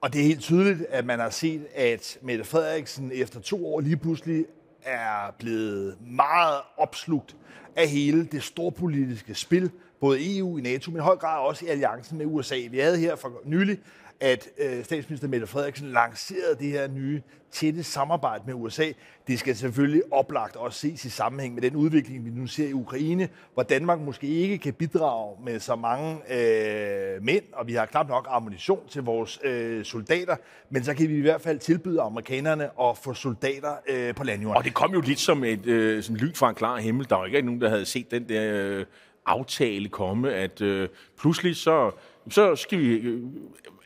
Og 0.01 0.13
det 0.13 0.21
er 0.21 0.25
helt 0.25 0.41
tydeligt, 0.41 0.85
at 0.89 1.05
man 1.05 1.19
har 1.19 1.29
set, 1.29 1.67
at 1.75 2.17
Mette 2.21 2.43
Frederiksen 2.43 3.11
efter 3.13 3.39
to 3.39 3.73
år 3.73 3.79
lige 3.79 3.97
pludselig 3.97 4.45
er 4.83 5.35
blevet 5.39 5.97
meget 6.01 6.61
opslugt 6.77 7.35
af 7.75 7.87
hele 7.87 8.25
det 8.25 8.43
storpolitiske 8.43 9.35
spil, 9.35 9.71
både 9.99 10.37
EU, 10.37 10.57
i 10.57 10.61
NATO, 10.61 10.91
men 10.91 10.97
i 10.97 11.03
høj 11.03 11.15
grad 11.15 11.39
også 11.39 11.65
i 11.65 11.67
alliancen 11.69 12.17
med 12.17 12.25
USA. 12.25 12.55
Vi 12.71 12.79
havde 12.79 12.97
her 12.97 13.15
for 13.15 13.41
nylig 13.45 13.79
at 14.23 14.49
øh, 14.57 14.83
statsminister 14.83 15.27
Mette 15.27 15.47
Frederiksen 15.47 15.87
lancerede 15.91 16.55
det 16.59 16.67
her 16.67 16.87
nye 16.87 17.21
tætte 17.51 17.83
samarbejde 17.83 18.43
med 18.45 18.53
USA. 18.53 18.91
Det 19.27 19.39
skal 19.39 19.55
selvfølgelig 19.55 20.01
oplagt 20.11 20.55
også 20.55 20.79
ses 20.79 21.05
i 21.05 21.09
sammenhæng 21.09 21.53
med 21.53 21.61
den 21.61 21.75
udvikling, 21.75 22.25
vi 22.25 22.29
nu 22.29 22.47
ser 22.47 22.67
i 22.67 22.73
Ukraine, 22.73 23.29
hvor 23.53 23.63
Danmark 23.63 23.99
måske 23.99 24.27
ikke 24.27 24.57
kan 24.57 24.73
bidrage 24.73 25.35
med 25.45 25.59
så 25.59 25.75
mange 25.75 26.15
øh, 26.15 27.23
mænd, 27.23 27.43
og 27.53 27.67
vi 27.67 27.73
har 27.73 27.85
knap 27.85 28.07
nok 28.07 28.27
ammunition 28.29 28.87
til 28.89 29.03
vores 29.03 29.39
øh, 29.43 29.85
soldater, 29.85 30.35
men 30.69 30.83
så 30.83 30.93
kan 30.93 31.09
vi 31.09 31.17
i 31.17 31.21
hvert 31.21 31.41
fald 31.41 31.59
tilbyde 31.59 32.01
amerikanerne 32.01 32.63
at 32.81 32.97
få 32.97 33.13
soldater 33.13 33.73
øh, 33.89 34.15
på 34.15 34.23
landjorden. 34.23 34.57
Og 34.57 34.63
det 34.63 34.73
kom 34.73 34.93
jo 34.93 35.01
lidt 35.01 35.19
som 35.19 35.43
et 35.43 35.65
øh, 35.65 36.03
som 36.03 36.15
lyn 36.15 36.33
fra 36.33 36.49
en 36.49 36.55
klar 36.55 36.77
himmel. 36.77 37.09
Der 37.09 37.15
var 37.15 37.25
ikke 37.25 37.41
nogen, 37.41 37.61
der 37.61 37.69
havde 37.69 37.85
set 37.85 38.11
den 38.11 38.29
der 38.29 38.53
øh, 38.53 38.85
aftale 39.25 39.89
komme, 39.89 40.33
at 40.33 40.61
øh, 40.61 40.89
pludselig 41.19 41.55
så 41.55 41.91
så 42.29 42.55
skal 42.55 42.79
vi, 42.79 42.85
øh, 42.85 43.23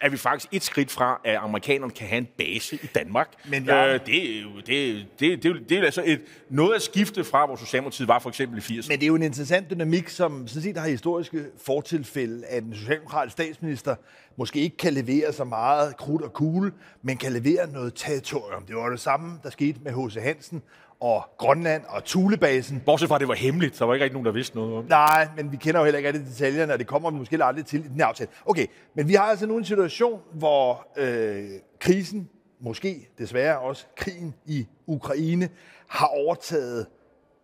er 0.02 0.10
vi 0.10 0.18
faktisk 0.18 0.54
et 0.54 0.64
skridt 0.64 0.92
fra, 0.92 1.22
at 1.26 1.36
amerikanerne 1.36 1.92
kan 1.92 2.08
have 2.08 2.18
en 2.18 2.28
base 2.38 2.76
i 2.76 2.88
Danmark. 2.96 3.28
Men 3.50 3.66
ja. 3.66 3.94
øh, 3.94 4.00
det, 4.00 4.00
det, 4.06 4.66
det, 4.68 5.06
det, 5.20 5.44
det, 5.44 5.70
det 5.70 5.78
er 5.78 5.84
altså 5.84 6.04
et, 6.06 6.22
noget 6.50 6.76
at 6.76 6.82
skifte 6.82 7.24
fra, 7.24 7.46
hvor 7.46 7.56
Socialdemokratiet 7.56 8.08
var 8.08 8.20
for 8.20 8.30
eksempel 8.30 8.58
i 8.58 8.62
80'erne. 8.62 8.88
Men 8.88 9.00
det 9.00 9.04
er 9.04 9.08
jo 9.08 9.16
en 9.16 9.24
interessant 9.24 9.70
dynamik, 9.70 10.10
som 10.10 10.48
sådan 10.48 10.62
set 10.62 10.78
har 10.78 10.88
historiske 10.88 11.46
fortilfælde, 11.66 12.46
at 12.46 12.64
en 12.64 12.76
socialdemokratisk 12.76 13.34
statsminister 13.34 13.96
måske 14.38 14.60
ikke 14.60 14.78
kan 14.78 14.94
levere 14.94 15.34
så 15.34 15.44
meget 15.44 15.98
krudt 15.98 16.22
og 16.22 16.34
kugle, 16.34 16.72
men 17.02 17.18
kan 17.18 17.32
levere 17.32 17.72
noget 17.72 17.94
territorium. 17.96 18.66
Det 18.66 18.76
var 18.76 18.90
det 18.90 19.00
samme, 19.00 19.40
der 19.44 19.50
skete 19.50 19.80
med 19.84 19.92
H.C. 19.92 20.16
Hansen 20.24 20.62
og 21.00 21.24
Grønland 21.38 21.84
og 21.88 22.04
Thulebasen. 22.04 22.84
Bortset 22.86 23.10
fra, 23.10 23.16
at 23.16 23.20
det 23.20 23.28
var 23.28 23.34
hemmeligt. 23.34 23.80
Der 23.80 23.86
var 23.86 23.94
ikke 23.94 24.04
rigtig 24.04 24.14
nogen, 24.14 24.26
der 24.26 24.32
vidste 24.32 24.56
noget 24.56 24.76
om 24.76 24.82
det. 24.84 24.90
Nej, 24.90 25.28
men 25.36 25.52
vi 25.52 25.58
kender 25.58 25.80
jo 25.80 25.84
heller 25.84 25.98
ikke 25.98 26.08
alle 26.08 26.26
detaljerne, 26.26 26.74
og 26.74 26.80
det 26.80 26.88
kommer 26.88 27.12
vi 27.12 27.18
måske 27.18 27.44
aldrig 27.44 27.66
til 27.66 27.86
i 27.86 27.88
den 27.88 28.02
aftale. 28.02 28.30
Okay, 28.46 28.68
men 28.96 29.08
vi 29.08 29.14
har 29.14 29.24
altså 29.24 29.46
nu 29.46 29.58
en 29.58 29.66
situation, 29.66 30.22
hvor 30.34 30.88
øh, 30.98 31.50
krisen, 31.80 32.30
måske 32.60 33.10
desværre 33.18 33.60
også 33.60 33.86
krigen 33.96 34.36
i 34.46 34.68
Ukraine, 34.88 35.50
har 35.88 36.08
overtaget 36.08 36.86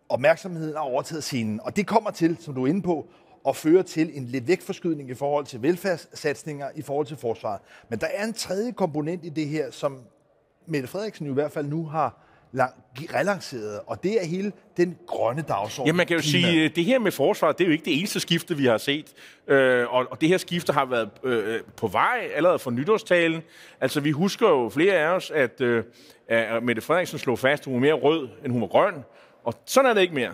opmærksomheden 0.08 0.76
og 0.76 0.82
overtaget 0.82 1.24
scenen. 1.24 1.60
Og 1.60 1.76
det 1.76 1.86
kommer 1.86 2.10
til, 2.10 2.36
som 2.40 2.54
du 2.54 2.64
er 2.64 2.66
inde 2.66 2.82
på, 2.82 3.08
at 3.48 3.56
føre 3.56 3.82
til 3.82 4.10
en 4.14 4.24
lidt 4.24 4.48
vækforskydning 4.48 5.10
i 5.10 5.14
forhold 5.14 5.44
til 5.44 5.62
velfærdssatsninger, 5.62 6.68
i 6.74 6.82
forhold 6.82 7.06
til 7.06 7.16
forsvaret. 7.16 7.60
Men 7.88 7.98
der 7.98 8.06
er 8.06 8.24
en 8.24 8.32
tredje 8.32 8.72
komponent 8.72 9.24
i 9.24 9.28
det 9.28 9.46
her, 9.46 9.70
som 9.70 9.98
Mette 10.66 10.88
Frederiksen 10.88 11.26
i 11.26 11.32
hvert 11.32 11.52
fald 11.52 11.66
nu 11.66 11.84
har 11.84 12.24
relanceret, 13.14 13.80
og 13.86 14.02
det 14.02 14.22
er 14.22 14.26
hele 14.26 14.52
den 14.76 14.96
grønne 15.06 15.42
dagsorden. 15.42 15.86
Ja, 15.86 15.92
man 15.92 16.06
kan 16.06 16.16
jo 16.16 16.22
klima. 16.22 16.48
sige, 16.48 16.68
det 16.68 16.84
her 16.84 16.98
med 16.98 17.12
forsvaret, 17.12 17.58
det 17.58 17.64
er 17.64 17.68
jo 17.68 17.72
ikke 17.72 17.84
det 17.84 17.98
eneste 17.98 18.20
skifte, 18.20 18.56
vi 18.56 18.66
har 18.66 18.78
set. 18.78 19.12
Øh, 19.46 19.94
og, 19.94 20.06
og 20.10 20.20
det 20.20 20.28
her 20.28 20.38
skifte 20.38 20.72
har 20.72 20.84
været 20.84 21.10
øh, 21.24 21.60
på 21.76 21.86
vej 21.86 22.28
allerede 22.34 22.58
fra 22.58 22.70
nytårstalen. 22.70 23.42
Altså, 23.80 24.00
vi 24.00 24.10
husker 24.10 24.48
jo 24.48 24.68
flere 24.68 24.94
af 24.94 25.08
os, 25.08 25.30
at, 25.30 25.60
øh, 25.60 25.84
at 26.28 26.62
Mette 26.62 26.82
Frederiksen 26.82 27.18
slog 27.18 27.38
fast, 27.38 27.60
at 27.60 27.64
hun 27.64 27.74
var 27.74 27.80
mere 27.80 27.94
rød, 27.94 28.28
end 28.44 28.52
hun 28.52 28.60
var 28.60 28.68
grøn. 28.68 28.94
Og 29.44 29.54
sådan 29.66 29.90
er 29.90 29.94
det 29.94 30.00
ikke 30.00 30.14
mere. 30.14 30.32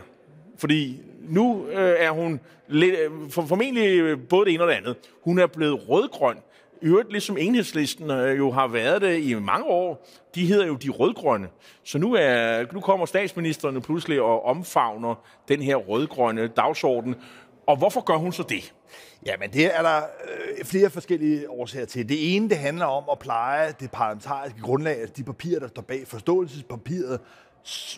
Fordi 0.59 1.01
nu 1.29 1.67
øh, 1.69 1.95
er 1.99 2.11
hun 2.11 2.41
lidt, 2.69 2.95
øh, 2.95 3.31
for, 3.31 3.43
formentlig 3.43 4.19
både 4.29 4.45
det 4.45 4.55
ene 4.55 4.63
og 4.63 4.69
det 4.69 4.75
andet. 4.75 4.97
Hun 5.25 5.39
er 5.39 5.47
blevet 5.47 5.89
rødgrøn 5.89 6.37
øvrigt 6.83 7.11
ligesom 7.11 7.37
enhedslisten 7.37 8.11
øh, 8.11 8.39
jo 8.39 8.51
har 8.51 8.69
været 8.69 9.03
det 9.03 9.23
i 9.23 9.35
mange 9.35 9.67
år, 9.67 10.09
de 10.35 10.47
hedder 10.47 10.67
jo 10.67 10.75
de 10.75 10.89
rødgrønne. 10.89 11.49
Så 11.85 11.99
nu, 11.99 12.15
er, 12.15 12.65
nu 12.73 12.81
kommer 12.81 13.07
statsministeren 13.07 13.83
pludselig 13.83 14.21
og 14.23 14.45
omfavner 14.45 15.15
den 15.49 15.63
her 15.63 15.77
rødgrønne 15.77 16.49
dagsorden. 16.49 17.15
Og 17.67 17.77
hvorfor 17.77 18.01
gør 18.01 18.17
hun 18.17 18.33
så 18.33 18.43
det? 18.43 18.75
Jamen, 19.27 19.53
det 19.53 19.77
er 19.77 19.83
der 19.83 19.97
øh, 19.99 20.65
flere 20.65 20.91
forskellige 20.91 21.51
årsager 21.51 21.87
til. 21.87 22.09
Det 22.09 22.37
ene, 22.37 22.49
det 22.49 22.57
handler 22.57 22.87
om 22.87 23.05
at 23.13 23.19
pleje 23.19 23.75
det 23.81 23.91
parlamentariske 23.91 24.61
grundlag, 24.61 25.01
altså 25.01 25.15
de 25.17 25.25
papirer, 25.25 25.61
der 25.61 25.69
står 25.69 25.83
bag 25.83 26.07
forståelsespapiret, 26.07 27.21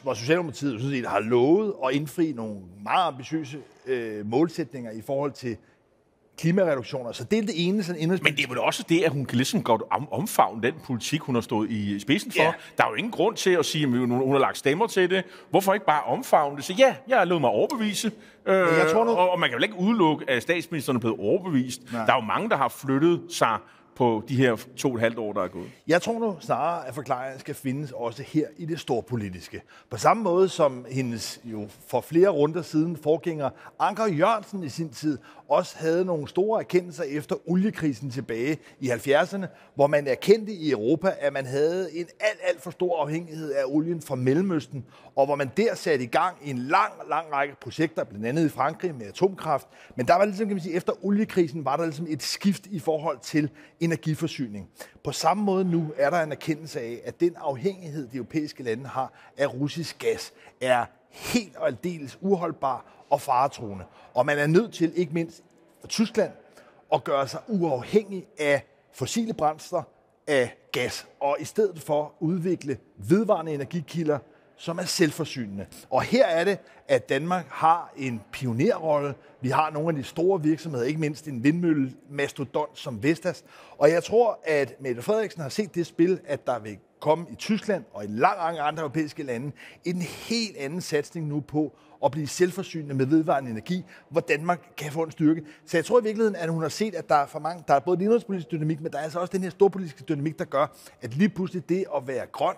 hvor 0.03 0.15
Socialdemokratiet 0.15 0.81
sådan 0.81 0.97
set 0.97 1.07
har 1.07 1.21
lovet 1.21 1.75
at 1.85 1.95
indfri 1.95 2.33
nogle 2.33 2.57
meget 2.83 3.07
ambitiøse 3.07 3.59
øh, 3.87 4.27
målsætninger 4.27 4.91
i 4.91 5.01
forhold 5.01 5.33
til 5.33 5.57
klimareduktioner. 6.39 7.13
Så 7.13 7.25
det 7.25 7.39
er 7.39 7.43
det 7.43 7.67
ene 7.69 7.83
sådan 7.83 8.09
Men 8.09 8.37
det 8.37 8.45
er 8.45 8.49
vel 8.49 8.59
også 8.59 8.85
det, 8.89 9.03
at 9.03 9.13
hun 9.13 9.25
kan 9.25 9.37
ligesom 9.37 9.63
godt 9.63 9.83
om, 9.91 10.13
omfavne 10.13 10.63
den 10.63 10.75
politik, 10.85 11.21
hun 11.21 11.35
har 11.35 11.43
stået 11.43 11.71
i 11.71 12.01
spidsen 12.01 12.33
for. 12.33 12.43
Ja. 12.43 12.53
Der 12.79 12.85
er 12.85 12.89
jo 12.89 12.95
ingen 12.95 13.11
grund 13.11 13.37
til 13.37 13.51
at 13.51 13.67
sige, 13.67 13.83
at 13.83 13.89
hun 13.91 14.11
hun 14.11 14.33
har 14.33 14.39
lagt 14.39 14.59
stemmer 14.59 14.87
til 14.87 15.11
det. 15.11 15.25
Hvorfor 15.51 15.75
ikke 15.75 15.87
bare 15.87 16.03
omfavne 16.03 16.57
det? 16.57 16.65
Så 16.65 16.73
ja, 16.79 16.95
jeg 17.09 17.19
har 17.19 17.25
lavet 17.25 17.41
mig 17.41 17.51
overbevise. 17.51 18.13
Øh, 18.47 18.55
jeg 18.55 18.89
tror 18.93 19.05
nu- 19.05 19.11
og, 19.11 19.31
og 19.31 19.41
man 19.41 19.49
kan 19.49 19.57
vel 19.57 19.63
ikke 19.65 19.79
udelukke, 19.79 20.31
at 20.31 20.43
statsministeren 20.43 20.97
er 20.97 21.01
blevet 21.01 21.17
overbevist. 21.21 21.93
Nej. 21.93 22.07
Der 22.07 22.13
er 22.13 22.17
jo 22.17 22.25
mange, 22.27 22.49
der 22.51 22.57
har 22.57 22.69
flyttet 22.69 23.21
sig 23.31 23.59
på 23.97 24.23
de 24.29 24.37
her 24.37 24.57
to 24.77 24.89
og 24.89 24.95
et 24.95 25.01
halvt 25.01 25.19
år, 25.19 25.33
der 25.33 25.43
er 25.43 25.49
gået. 25.49 25.71
Jeg 25.87 26.03
tror 26.03 26.19
nu 26.19 26.37
snarere, 26.41 26.89
at 26.89 26.95
forklaringen 26.95 27.41
skal 27.41 27.55
findes 27.55 27.93
også 27.93 28.23
her 28.23 28.47
i 28.57 28.65
det 28.65 28.81
storpolitiske. 28.81 29.63
På 29.91 29.97
samme 29.97 30.23
måde 30.23 30.49
som 30.49 30.87
hendes 30.91 31.41
jo 31.45 31.69
for 31.87 32.01
flere 32.01 32.29
runder 32.29 32.63
siden 32.63 32.97
forgænger 32.97 33.51
Anker 33.79 34.07
Jørgensen 34.07 34.65
i 34.65 34.69
sin 34.69 34.89
tid 34.89 35.19
også 35.49 35.79
havde 35.79 36.05
nogle 36.05 36.29
store 36.29 36.61
erkendelser 36.61 37.05
efter 37.05 37.37
oliekrisen 37.51 38.11
tilbage 38.11 38.59
i 38.81 38.91
70'erne, 38.91 39.47
hvor 39.75 39.87
man 39.87 40.07
erkendte 40.07 40.53
i 40.53 40.71
Europa, 40.71 41.15
at 41.21 41.33
man 41.33 41.47
havde 41.47 41.97
en 41.97 42.07
alt, 42.21 42.39
alt 42.49 42.63
for 42.63 42.71
stor 42.71 43.03
afhængighed 43.03 43.53
af 43.53 43.63
olien 43.67 44.01
fra 44.01 44.15
Mellemøsten, 44.15 44.85
og 45.17 45.27
hvor 45.27 45.37
man 45.37 45.51
der 45.57 45.75
satte 45.75 46.05
i 46.05 46.09
gang 46.09 46.37
en 46.45 46.59
lang, 46.59 46.93
lang 47.09 47.33
række 47.33 47.55
projekter, 47.61 48.05
blandt 48.05 48.27
andet 48.27 48.47
i 48.47 48.49
Frankrig 48.49 48.95
med 48.95 49.07
atomkraft. 49.07 49.69
Men 49.97 50.07
der 50.07 50.15
var 50.15 50.25
ligesom, 50.25 50.47
kan 50.47 50.57
man 50.57 50.63
sige, 50.63 50.75
efter 50.75 51.05
oliekrisen 51.05 51.65
var 51.65 51.77
der 51.77 51.85
ligesom 51.85 52.07
et 52.09 52.23
skift 52.23 52.67
i 52.67 52.79
forhold 52.79 53.19
til 53.23 53.51
energiforsyning. 53.85 54.71
På 55.05 55.13
samme 55.13 55.45
måde 55.45 55.65
nu 55.65 55.93
er 55.97 56.11
der 56.11 56.23
en 56.23 56.33
erkendelse 56.33 56.81
af, 56.81 57.01
at 57.05 57.21
den 57.21 57.37
afhængighed, 57.37 58.09
de 58.09 58.17
europæiske 58.17 58.63
lande 58.63 58.87
har 58.87 59.13
af 59.37 59.55
russisk 59.55 59.99
gas, 59.99 60.33
er 60.61 60.85
helt 61.11 61.57
og 61.57 61.67
aldeles 61.67 62.19
uholdbar 62.21 63.07
og 63.11 63.21
faretruende. 63.21 63.85
Og 64.15 64.27
man 64.27 64.39
er 64.39 64.47
nødt 64.47 64.73
til, 64.73 64.93
ikke 64.97 65.15
mindst 65.15 65.43
Tyskland, 65.89 66.33
at 66.95 67.05
gøre 67.05 67.29
sig 67.29 67.41
uafhængig 67.49 68.27
af 68.39 68.63
fossile 68.93 69.35
brændsler, 69.35 69.83
af 70.27 70.57
gas, 70.73 71.07
og 71.21 71.37
i 71.41 71.45
stedet 71.45 71.81
for 71.81 72.15
udvikle 72.21 72.79
vedvarende 72.97 73.55
energikilder, 73.55 74.19
som 74.63 74.79
er 74.79 74.85
selvforsynende. 74.85 75.67
Og 75.91 76.03
her 76.03 76.27
er 76.27 76.45
det, 76.45 76.59
at 76.89 77.09
Danmark 77.09 77.47
har 77.49 77.93
en 77.97 78.21
pionerrolle. 78.33 79.15
Vi 79.41 79.49
har 79.49 79.71
nogle 79.71 79.89
af 79.89 79.95
de 79.95 80.05
store 80.05 80.43
virksomheder, 80.43 80.85
ikke 80.85 81.01
mindst 81.01 81.29
en 81.29 81.45
vindmøllemastodont 81.45 82.79
som 82.79 83.03
Vestas. 83.03 83.45
Og 83.79 83.91
jeg 83.91 84.05
tror, 84.05 84.41
at 84.45 84.75
Mette 84.81 85.03
Frederiksen 85.03 85.43
har 85.43 85.49
set 85.49 85.75
det 85.75 85.87
spil, 85.87 86.21
at 86.27 86.47
der 86.47 86.59
vil 86.59 86.79
komme 87.01 87.27
i 87.31 87.35
Tyskland 87.35 87.85
og 87.93 88.05
i 88.05 88.07
lang 88.07 88.39
række 88.39 88.61
andre 88.61 88.83
europæiske 88.83 89.23
lande 89.23 89.53
en 89.85 90.03
helt 90.03 90.57
anden 90.57 90.81
satsning 90.81 91.27
nu 91.27 91.41
på 91.41 91.77
at 92.05 92.11
blive 92.11 92.27
selvforsynende 92.27 92.95
med 92.95 93.07
vedvarende 93.07 93.51
energi, 93.51 93.85
hvor 94.09 94.21
Danmark 94.21 94.73
kan 94.77 94.93
få 94.93 95.03
en 95.03 95.11
styrke. 95.11 95.43
Så 95.67 95.77
jeg 95.77 95.85
tror 95.85 96.01
i 96.01 96.03
virkeligheden, 96.03 96.37
at 96.37 96.49
hun 96.49 96.63
har 96.63 96.69
set, 96.69 96.95
at 96.95 97.09
der 97.09 97.15
er 97.15 97.27
for 97.27 97.39
mange, 97.39 97.65
der 97.69 97.75
er 97.75 97.81
både 97.81 97.97
den 97.97 98.05
indrigspolitisk 98.05 98.51
dynamik, 98.51 98.81
men 98.81 98.93
der 98.93 98.99
er 98.99 99.03
altså 99.03 99.19
også 99.19 99.33
den 99.33 99.43
her 99.43 99.51
storpolitiske 99.51 100.05
dynamik, 100.09 100.39
der 100.39 100.45
gør, 100.45 100.67
at 101.01 101.15
lige 101.15 101.29
pludselig 101.29 101.69
det 101.69 101.85
at 101.97 102.07
være 102.07 102.27
grøn, 102.27 102.57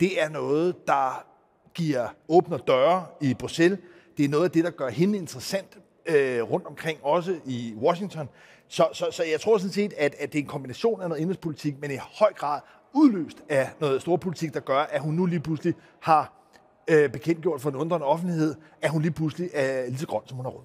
det 0.00 0.22
er 0.22 0.28
noget, 0.28 0.86
der 0.86 1.33
giver 1.74 2.08
åbner 2.28 2.58
døre 2.58 3.06
i 3.20 3.34
Bruxelles. 3.34 3.78
Det 4.16 4.24
er 4.24 4.28
noget 4.28 4.44
af 4.44 4.50
det, 4.50 4.64
der 4.64 4.70
gør 4.70 4.88
hende 4.88 5.18
interessant 5.18 5.78
øh, 6.06 6.42
rundt 6.42 6.66
omkring, 6.66 6.98
også 7.02 7.36
i 7.46 7.74
Washington. 7.76 8.28
Så, 8.68 8.88
så, 8.92 9.06
så 9.10 9.24
jeg 9.24 9.40
tror 9.40 9.58
sådan 9.58 9.72
set, 9.72 9.92
at, 9.96 10.14
at 10.18 10.32
det 10.32 10.38
er 10.38 10.42
en 10.42 10.48
kombination 10.48 11.02
af 11.02 11.08
noget 11.08 11.20
indrigspolitik, 11.20 11.80
men 11.80 11.90
i 11.90 11.96
høj 12.18 12.32
grad 12.32 12.60
udløst 12.92 13.42
af 13.48 13.70
noget 13.80 14.00
storpolitik, 14.00 14.54
der 14.54 14.60
gør, 14.60 14.78
at 14.78 15.00
hun 15.00 15.14
nu 15.14 15.26
lige 15.26 15.40
pludselig 15.40 15.74
har 16.00 16.32
øh, 16.90 17.10
bekendtgjort 17.10 17.60
for 17.60 17.70
en 17.70 17.76
undrende 17.76 18.06
offentlighed, 18.06 18.54
at 18.82 18.90
hun 18.90 19.02
lige 19.02 19.12
pludselig 19.12 19.50
er 19.52 19.86
lige 19.86 19.98
så 19.98 20.06
grøn, 20.06 20.22
som 20.26 20.36
hun 20.36 20.46
har 20.46 20.52
råd. 20.52 20.62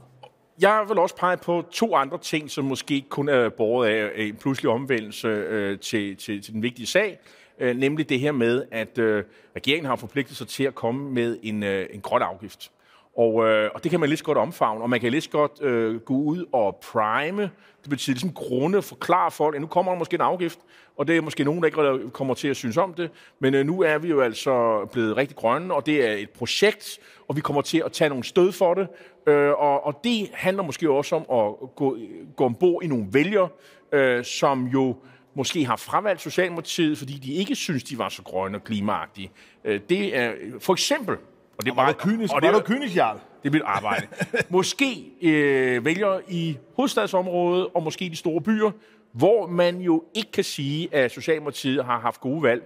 Jeg 0.61 0.85
vil 0.87 0.97
også 0.97 1.15
pege 1.15 1.37
på 1.37 1.63
to 1.71 1.95
andre 1.95 2.17
ting, 2.17 2.51
som 2.51 2.65
måske 2.65 3.05
kun 3.09 3.29
er 3.29 3.49
båret 3.49 3.89
af 3.89 4.11
en 4.15 4.35
pludselig 4.35 4.71
omvendelse 4.71 5.27
øh, 5.27 5.79
til, 5.79 6.15
til, 6.15 6.41
til 6.41 6.53
den 6.53 6.61
vigtige 6.61 6.85
sag. 6.85 7.19
Øh, 7.59 7.77
nemlig 7.77 8.09
det 8.09 8.19
her 8.19 8.31
med, 8.31 8.63
at 8.71 8.97
øh, 8.97 9.23
regeringen 9.55 9.89
har 9.89 9.95
forpligtet 9.95 10.37
sig 10.37 10.47
til 10.47 10.63
at 10.63 10.75
komme 10.75 11.11
med 11.11 11.37
en, 11.43 11.63
øh, 11.63 11.87
en 11.93 12.01
grøn 12.01 12.21
afgift. 12.21 12.71
Og, 13.17 13.47
øh, 13.47 13.69
og 13.75 13.83
det 13.83 13.91
kan 13.91 13.99
man 13.99 14.09
lige 14.09 14.17
så 14.17 14.23
godt 14.23 14.37
omfavne, 14.37 14.81
og 14.81 14.89
man 14.89 14.99
kan 14.99 15.11
lige 15.11 15.21
så 15.21 15.29
godt 15.29 15.61
øh, 15.61 15.99
gå 15.99 16.13
ud 16.13 16.45
og 16.51 16.75
prime. 16.75 17.41
Det 17.81 17.89
betyder 17.89 18.13
ligesom 18.13 18.33
grunde, 18.33 18.81
forklare 18.81 19.31
folk, 19.31 19.55
at 19.55 19.61
nu 19.61 19.67
kommer 19.67 19.91
der 19.91 19.99
måske 19.99 20.15
en 20.15 20.21
afgift, 20.21 20.59
og 20.97 21.07
det 21.07 21.17
er 21.17 21.21
måske 21.21 21.43
nogen, 21.43 21.61
der 21.61 21.65
ikke 21.65 22.09
kommer 22.09 22.33
til 22.33 22.47
at 22.47 22.55
synes 22.55 22.77
om 22.77 22.93
det. 22.93 23.11
Men 23.39 23.53
øh, 23.53 23.65
nu 23.65 23.81
er 23.81 23.97
vi 23.97 24.07
jo 24.07 24.21
altså 24.21 24.85
blevet 24.91 25.17
rigtig 25.17 25.37
grønne, 25.37 25.73
og 25.73 25.85
det 25.85 26.09
er 26.09 26.13
et 26.13 26.29
projekt, 26.29 26.99
og 27.27 27.35
vi 27.35 27.41
kommer 27.41 27.61
til 27.61 27.81
at 27.85 27.91
tage 27.91 28.09
nogle 28.09 28.23
stød 28.23 28.51
for 28.51 28.73
det. 28.73 28.87
Øh, 29.27 29.49
og, 29.49 29.85
og 29.85 29.99
det 30.03 30.29
handler 30.33 30.63
måske 30.63 30.89
også 30.89 31.15
om 31.15 31.21
at 31.21 31.75
gå, 31.75 31.97
gå 32.35 32.45
ombord 32.45 32.83
i 32.83 32.87
nogle 32.87 33.07
vælgere, 33.11 33.49
øh, 33.91 34.25
som 34.25 34.65
jo 34.65 34.95
måske 35.35 35.65
har 35.65 35.75
fravalgt 35.75 36.21
Socialdemokratiet, 36.21 36.97
fordi 36.97 37.13
de 37.13 37.33
ikke 37.33 37.55
synes, 37.55 37.83
de 37.83 37.97
var 37.97 38.09
så 38.09 38.21
grønne 38.21 38.57
og 38.57 38.63
klimaagtige. 38.63 39.31
Øh, 39.63 39.79
det 39.89 40.17
er 40.17 40.33
for 40.59 40.73
eksempel 40.73 41.17
og 41.59 41.65
det 41.65 41.71
er 41.71 41.75
bare 41.75 41.93
kynisk, 41.93 42.33
og 42.33 42.41
det 42.41 42.49
er 42.49 42.59
kynisk, 42.59 42.95
Jarl. 42.95 43.19
Det 43.43 43.51
bliver 43.51 43.65
arbejde. 43.65 44.07
måske 44.49 45.11
øh, 45.21 45.85
vælger 45.85 46.19
i 46.27 46.57
hovedstadsområdet 46.75 47.67
og 47.73 47.83
måske 47.83 48.09
de 48.09 48.15
store 48.15 48.41
byer, 48.41 48.71
hvor 49.11 49.47
man 49.47 49.77
jo 49.81 50.03
ikke 50.15 50.31
kan 50.31 50.43
sige, 50.43 50.95
at 50.95 51.11
Socialdemokratiet 51.11 51.85
har 51.85 51.99
haft 51.99 52.21
gode 52.21 52.43
valg. 52.43 52.63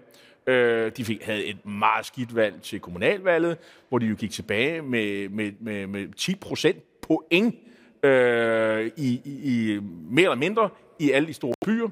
Øh, 0.47 0.91
de 0.97 1.05
fik, 1.05 1.23
havde 1.23 1.45
et 1.45 1.65
meget 1.65 2.05
skidt 2.05 2.35
valg 2.35 2.61
til 2.61 2.79
kommunalvalget, 2.79 3.57
hvor 3.89 3.97
de 3.97 4.05
jo 4.05 4.15
gik 4.15 4.31
tilbage 4.31 4.81
med, 4.81 5.29
med, 5.29 5.51
med, 5.59 5.87
med 5.87 6.13
10 6.13 6.35
procent 6.35 7.01
point 7.01 7.55
øh, 8.03 8.91
i, 8.97 9.21
i, 9.25 9.39
i 9.43 9.79
mere 10.09 10.23
eller 10.23 10.35
mindre 10.35 10.69
i 10.99 11.11
alle 11.11 11.27
de 11.27 11.33
store 11.33 11.53
byer. 11.65 11.89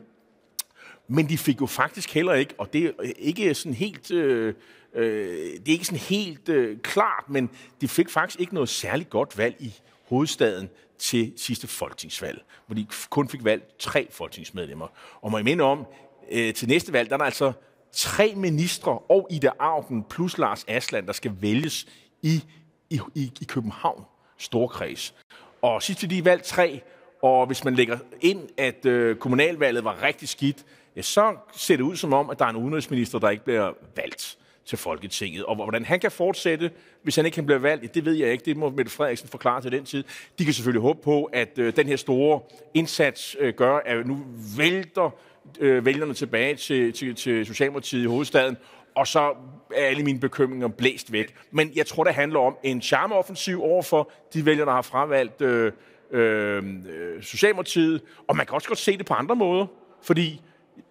Men 1.14 1.30
de 1.30 1.38
fik 1.38 1.62
jo 1.62 1.66
faktisk 1.66 2.14
heller 2.14 2.34
ikke, 2.34 2.54
og 2.58 2.74
det 2.74 2.86
er 2.86 2.92
ikke 3.18 3.54
sådan 3.54 3.74
helt, 3.74 4.12
øh, 4.12 4.54
øh, 4.94 5.06
det 5.54 5.68
er 5.68 5.72
ikke 5.72 5.86
sådan 5.86 6.00
helt 6.00 6.50
øh, 6.50 6.78
klart, 6.80 7.24
men 7.30 7.50
de 7.82 7.88
fik 7.88 8.10
faktisk 8.10 8.40
ikke 8.40 8.54
noget 8.54 8.70
særligt 8.70 9.10
godt 9.10 9.38
valg 9.38 9.56
i 9.60 9.74
hovedstaden 10.10 10.70
til 10.98 11.34
sidste 11.38 11.68
folketingsvalg, 11.68 12.44
hvor 12.66 12.76
de 12.76 12.88
kun 13.10 13.30
fik 13.30 13.44
valgt 13.44 13.80
tre 13.80 14.08
folketingsmedlemmer. 14.12 14.88
Og 15.22 15.32
må 15.32 15.38
jeg 15.38 15.46
minde 15.46 15.64
om, 15.64 15.86
øh, 16.32 16.54
til 16.54 16.68
næste 16.68 16.94
valg, 16.94 17.10
der 17.10 17.16
er 17.16 17.18
der 17.18 17.26
altså 17.26 17.52
tre 17.92 18.34
ministre 18.36 19.00
og 19.00 19.28
Ida 19.32 19.52
Augen 19.60 20.04
plus 20.04 20.38
Lars 20.38 20.66
Asland, 20.68 21.08
der 21.08 21.14
skal 21.14 21.32
vælges 21.40 21.88
i, 22.22 22.44
i, 22.90 23.00
i, 23.16 23.32
i 23.42 23.44
København 23.44 24.04
Storkreds. 24.38 25.14
Og 25.62 25.84
sidst 25.84 26.02
de 26.10 26.26
valgt 26.26 26.44
tre, 26.44 26.82
og 27.22 27.48
hvis 27.48 27.64
man 27.64 27.76
lægger 27.76 27.98
ind, 28.22 28.50
at 28.58 28.86
øh, 28.86 29.16
kommunalvalget 29.16 29.84
var 29.84 30.04
rigtig 30.04 30.30
skidt, 30.30 30.66
ja, 30.96 31.02
så 31.02 31.36
ser 31.54 31.76
det 31.76 31.84
ud 31.84 31.96
som 31.96 32.14
om, 32.14 32.30
at 32.30 32.40
der 32.40 32.46
er 32.46 32.50
en 32.50 32.56
udenrigsminister, 32.56 33.20
der 33.20 33.30
ikke 33.30 33.44
bliver 33.44 33.74
valgt 33.96 34.38
til 34.66 34.78
Folketinget. 34.78 35.46
Og 35.46 35.56
hvordan 35.56 35.86
han 35.86 36.00
kan 36.00 36.12
fortsætte, 36.12 36.72
hvis 37.04 37.16
han 37.16 37.26
ikke 37.26 37.36
kan 37.36 37.46
blive 37.46 37.62
valgt, 37.62 37.96
det 37.96 38.06
ved 38.06 38.14
jeg 38.14 38.32
ikke. 38.32 38.46
Det 38.46 38.58
må 38.58 38.70
Mette 38.70 38.92
Frederiksen 38.92 39.30
forklare 39.30 39.62
til 39.62 39.72
den 39.72 39.86
tid. 39.86 40.04
De 40.40 40.46
kan 40.46 40.54
selvfølgelig 40.54 40.82
håbe 40.82 41.02
på, 41.02 41.24
at 41.24 41.58
øh, 41.58 41.76
den 41.76 41.88
her 41.88 41.96
store 41.96 42.40
indsats 42.74 43.38
øh, 43.40 43.54
gør, 43.54 43.78
at 43.86 44.08
nu 44.08 44.26
vælter 44.58 45.16
øh, 45.60 45.86
vælgerne 45.86 46.14
tilbage 46.14 46.56
til, 46.56 46.94
til, 46.94 47.16
til 47.16 47.46
Socialdemokratiet 47.46 48.04
i 48.04 48.06
hovedstaden, 48.06 48.58
og 48.96 49.08
så 49.08 49.34
er 49.76 49.86
alle 49.86 50.04
mine 50.04 50.20
bekymringer 50.20 50.68
blæst 50.68 51.12
væk. 51.12 51.36
Men 51.52 51.72
jeg 51.76 51.86
tror, 51.86 52.04
det 52.04 52.14
handler 52.14 52.40
om 52.40 52.58
en 52.64 52.82
charmeoffensiv 52.82 53.64
overfor 53.64 54.12
de 54.34 54.46
vælgere, 54.46 54.66
der 54.66 54.74
har 54.74 54.82
fravalgt 54.82 55.42
øh, 55.42 55.72
øh, 56.12 56.64
øh 56.66 57.24
Socialdemokratiet. 57.24 58.02
Og 58.28 58.36
man 58.36 58.46
kan 58.46 58.56
også 58.56 58.68
godt 58.68 58.80
se 58.80 58.98
det 58.98 59.06
på 59.06 59.14
andre 59.14 59.36
måder, 59.36 59.66
fordi 60.04 60.42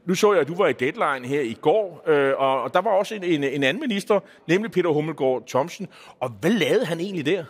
nu 0.06 0.14
så 0.14 0.32
jeg, 0.32 0.40
at 0.40 0.48
du 0.48 0.54
var 0.54 0.68
i 0.68 0.72
deadline 0.72 1.28
her 1.28 1.40
i 1.40 1.56
går, 1.60 2.02
øh, 2.06 2.34
og, 2.36 2.62
og 2.62 2.74
der 2.74 2.80
var 2.80 2.90
også 2.90 3.14
en, 3.14 3.24
en, 3.24 3.44
en 3.44 3.62
anden 3.62 3.80
minister, 3.80 4.20
nemlig 4.48 4.70
Peter 4.70 4.90
Hummelgaard 4.90 5.46
Thomsen. 5.46 5.88
Og 6.20 6.28
hvad 6.28 6.50
lavede 6.50 6.84
han 6.84 7.00
egentlig 7.00 7.26
der? 7.26 7.44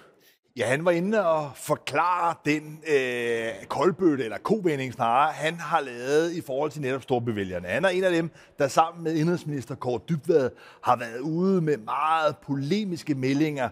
Ja, 0.57 0.67
han 0.67 0.85
var 0.85 0.91
inde 0.91 1.27
og 1.27 1.51
forklare 1.55 2.35
den 2.45 2.81
øh, 2.95 3.67
koldbøtte, 3.69 4.25
eller 4.25 4.39
kovending 4.39 4.93
snarere, 4.93 5.33
han 5.33 5.55
har 5.55 5.81
lavet 5.81 6.33
i 6.33 6.41
forhold 6.41 6.71
til 6.71 6.81
netop 6.81 7.03
storbevælgerne. 7.03 7.69
Han 7.69 7.85
er 7.85 7.89
en 7.89 8.05
af 8.05 8.13
dem, 8.13 8.31
der 8.59 8.69
sammen 8.69 9.05
med 9.05 9.15
indrigsminister 9.15 9.75
Kåre 9.75 10.01
Dybvad 10.09 10.51
har 10.83 10.97
været 10.97 11.21
ude 11.21 11.61
med 11.61 11.77
meget 11.77 12.37
polemiske 12.47 13.15
meldinger. 13.15 13.69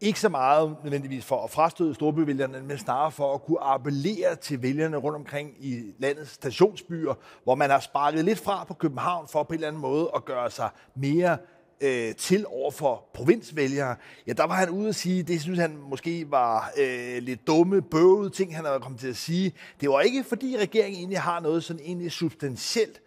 Ikke 0.00 0.20
så 0.20 0.28
meget 0.28 0.76
nødvendigvis 0.82 1.24
for 1.24 1.44
at 1.44 1.50
frastøde 1.50 1.94
storbyvælgerne, 1.94 2.62
men 2.62 2.78
snarere 2.78 3.10
for 3.10 3.34
at 3.34 3.42
kunne 3.42 3.60
appellere 3.60 4.36
til 4.36 4.62
vælgerne 4.62 4.96
rundt 4.96 5.16
omkring 5.16 5.54
i 5.60 5.82
landets 5.98 6.30
stationsbyer, 6.30 7.14
hvor 7.44 7.54
man 7.54 7.70
har 7.70 7.80
sparket 7.80 8.24
lidt 8.24 8.38
fra 8.38 8.64
på 8.64 8.74
København 8.74 9.28
for 9.28 9.42
på 9.42 9.52
en 9.52 9.54
eller 9.54 9.68
anden 9.68 9.82
måde 9.82 10.10
at 10.14 10.24
gøre 10.24 10.50
sig 10.50 10.68
mere 10.94 11.38
øh, 11.80 12.14
til 12.14 12.46
over 12.46 12.70
for 12.70 13.04
provinsvælgere, 13.14 13.96
ja, 14.26 14.32
der 14.32 14.46
var 14.46 14.54
han 14.54 14.70
ude 14.70 14.88
at 14.88 14.94
sige, 14.94 15.22
det 15.22 15.40
synes 15.40 15.58
han 15.58 15.76
måske 15.90 16.30
var 16.30 16.72
øh, 16.78 17.22
lidt 17.22 17.46
dumme, 17.46 17.82
bøvede 17.82 18.30
ting, 18.30 18.56
han 18.56 18.64
havde 18.64 18.80
kommet 18.80 19.00
til 19.00 19.08
at 19.08 19.16
sige. 19.16 19.52
Det 19.80 19.88
var 19.88 20.00
ikke, 20.00 20.24
fordi 20.24 20.56
regeringen 20.58 20.98
egentlig 20.98 21.20
har 21.20 21.40
noget 21.40 21.64
sådan 21.64 21.82
egentlig 21.84 22.12
substantielt 22.12 23.00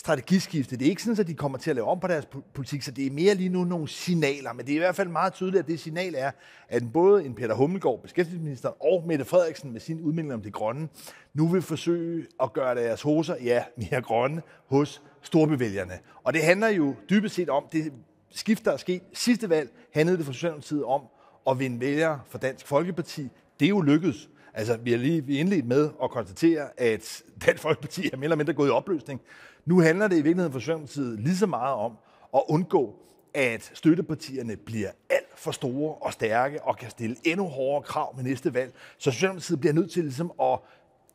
strategiskifte. 0.00 0.76
Det 0.76 0.86
er 0.86 0.90
ikke 0.90 1.02
sådan, 1.02 1.20
at 1.20 1.26
de 1.26 1.34
kommer 1.34 1.58
til 1.58 1.70
at 1.70 1.76
lave 1.76 1.88
om 1.88 2.00
på 2.00 2.06
deres 2.06 2.28
politik, 2.54 2.82
så 2.82 2.90
det 2.90 3.06
er 3.06 3.10
mere 3.10 3.34
lige 3.34 3.48
nu 3.48 3.64
nogle 3.64 3.88
signaler. 3.88 4.52
Men 4.52 4.66
det 4.66 4.72
er 4.72 4.76
i 4.76 4.78
hvert 4.78 4.96
fald 4.96 5.08
meget 5.08 5.32
tydeligt, 5.32 5.58
at 5.58 5.68
det 5.68 5.80
signal 5.80 6.14
er, 6.18 6.30
at 6.68 6.92
både 6.92 7.24
en 7.24 7.34
Peter 7.34 7.54
Hummelgaard, 7.54 8.02
beskæftigelsesminister, 8.02 8.84
og 8.84 9.04
Mette 9.06 9.24
Frederiksen 9.24 9.72
med 9.72 9.80
sin 9.80 10.00
udmelding 10.00 10.34
om 10.34 10.42
det 10.42 10.52
grønne, 10.52 10.88
nu 11.34 11.48
vil 11.48 11.62
forsøge 11.62 12.26
at 12.42 12.52
gøre 12.52 12.74
deres 12.74 13.02
hoser, 13.02 13.34
ja, 13.44 13.64
mere 13.76 14.02
grønne, 14.02 14.42
hos 14.66 15.02
storbevælgerne. 15.22 15.98
Og 16.24 16.32
det 16.32 16.42
handler 16.42 16.68
jo 16.68 16.94
dybest 17.10 17.34
set 17.34 17.50
om, 17.50 17.64
det 17.72 17.92
skift, 18.30 18.64
der 18.64 18.72
er 18.72 18.76
sket 18.76 19.02
sidste 19.12 19.50
valg, 19.50 19.70
handlede 19.94 20.18
det 20.18 20.26
for 20.26 20.32
Socialdemokratiet 20.32 20.84
om 20.84 21.02
at 21.50 21.58
vinde 21.58 21.80
vælgere 21.80 22.20
for 22.28 22.38
Dansk 22.38 22.66
Folkeparti. 22.66 23.28
Det 23.60 23.66
er 23.66 23.70
jo 23.70 23.80
lykkedes. 23.80 24.28
Altså, 24.54 24.76
vi 24.76 24.90
har 24.90 24.98
lige 24.98 25.24
vi 25.24 25.38
indledt 25.38 25.66
med 25.66 25.90
at 26.02 26.10
konstatere, 26.10 26.68
at 26.76 27.22
Dansk 27.46 27.62
Folkeparti 27.62 28.10
er 28.12 28.16
mere 28.16 28.24
eller 28.24 28.36
mindre 28.36 28.52
gået 28.52 28.68
i 28.68 28.70
opløsning. 28.70 29.20
Nu 29.64 29.80
handler 29.80 30.08
det 30.08 30.14
i 30.16 30.22
virkeligheden 30.22 30.52
for 30.52 30.60
Socialdemokratiet 30.60 31.20
lige 31.20 31.36
så 31.36 31.46
meget 31.46 31.74
om 31.74 31.92
at 32.34 32.42
undgå, 32.48 32.94
at 33.34 33.70
støttepartierne 33.74 34.56
bliver 34.56 34.88
alt 35.10 35.38
for 35.38 35.50
store 35.50 35.94
og 35.94 36.12
stærke 36.12 36.62
og 36.62 36.76
kan 36.76 36.90
stille 36.90 37.16
endnu 37.24 37.46
hårdere 37.46 37.82
krav 37.82 38.16
med 38.16 38.24
næste 38.24 38.54
valg. 38.54 38.74
Så 38.98 39.10
Socialdemokratiet 39.10 39.60
bliver 39.60 39.72
nødt 39.72 39.90
til 39.90 40.02
ligesom 40.02 40.32
at 40.42 40.58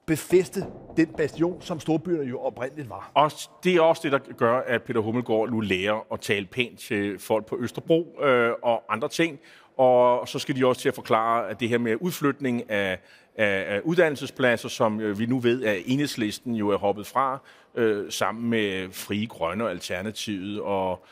befeste 0.05 0.65
den 0.97 1.07
bastion, 1.07 1.61
som 1.61 1.79
storbyerne 1.79 2.29
jo 2.29 2.39
oprindeligt 2.39 2.89
var. 2.89 3.11
Og 3.13 3.31
det 3.63 3.75
er 3.75 3.81
også 3.81 4.01
det, 4.03 4.11
der 4.11 4.19
gør, 4.37 4.57
at 4.57 4.83
Peter 4.83 4.99
Hummelgaard 4.99 5.49
nu 5.49 5.59
lærer 5.59 6.13
at 6.13 6.19
tale 6.19 6.45
pænt 6.45 6.79
til 6.79 7.19
folk 7.19 7.45
på 7.45 7.57
Østerbro 7.59 8.21
øh, 8.21 8.53
og 8.63 8.83
andre 8.89 9.09
ting. 9.09 9.39
Og 9.77 10.27
så 10.27 10.39
skal 10.39 10.55
de 10.55 10.65
også 10.65 10.81
til 10.81 10.89
at 10.89 10.95
forklare, 10.95 11.49
at 11.49 11.59
det 11.59 11.69
her 11.69 11.77
med 11.77 11.95
udflytning 11.99 12.71
af, 12.71 12.99
af, 13.35 13.75
af 13.75 13.81
uddannelsespladser, 13.83 14.69
som 14.69 15.01
øh, 15.01 15.19
vi 15.19 15.25
nu 15.25 15.39
ved, 15.39 15.63
at 15.63 15.81
enhedslisten 15.85 16.55
jo 16.55 16.69
er 16.69 16.77
hoppet 16.77 17.07
fra, 17.07 17.39
øh, 17.75 18.11
sammen 18.11 18.49
med 18.49 18.91
Frie 18.91 19.27
Grønne 19.27 19.63
og 19.63 19.71
Alternativet, 19.71 20.61
og 20.61 21.05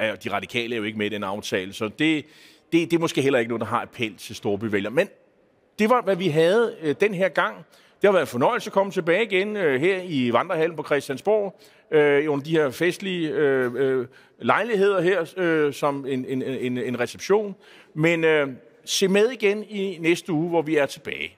de 0.00 0.32
radikale 0.32 0.74
er 0.74 0.78
jo 0.78 0.84
ikke 0.84 0.98
med 0.98 1.06
i 1.06 1.08
den 1.08 1.24
aftale. 1.24 1.72
Så 1.72 1.84
det, 1.88 2.26
det, 2.72 2.90
det 2.90 2.92
er 2.92 2.98
måske 2.98 3.22
heller 3.22 3.38
ikke 3.38 3.48
noget, 3.48 3.60
der 3.60 3.66
har 3.66 3.82
appel 3.82 4.16
til 4.16 4.36
storbyvælger. 4.36 4.90
Men 4.90 5.08
det 5.78 5.90
var, 5.90 6.02
hvad 6.02 6.16
vi 6.16 6.28
havde 6.28 6.76
øh, 6.80 6.94
den 7.00 7.14
her 7.14 7.28
gang. 7.28 7.56
Det 8.02 8.08
har 8.08 8.12
været 8.12 8.22
en 8.22 8.26
fornøjelse 8.26 8.68
at 8.68 8.72
komme 8.72 8.92
tilbage 8.92 9.24
igen 9.24 9.56
øh, 9.56 9.80
her 9.80 10.02
i 10.02 10.32
Vandrehallen 10.32 10.76
på 10.76 10.82
Christiansborg, 10.82 11.60
øh, 11.90 12.32
under 12.32 12.44
de 12.44 12.50
her 12.50 12.70
festlige 12.70 13.30
øh, 13.30 13.72
øh, 13.76 14.06
lejligheder 14.38 15.00
her, 15.00 15.32
øh, 15.36 15.72
som 15.72 16.06
en, 16.06 16.24
en, 16.24 16.42
en, 16.42 16.78
en 16.78 17.00
reception. 17.00 17.54
Men 17.94 18.24
øh, 18.24 18.48
se 18.84 19.08
med 19.08 19.30
igen 19.30 19.64
i 19.64 19.98
næste 20.00 20.32
uge, 20.32 20.48
hvor 20.48 20.62
vi 20.62 20.76
er 20.76 20.86
tilbage. 20.86 21.36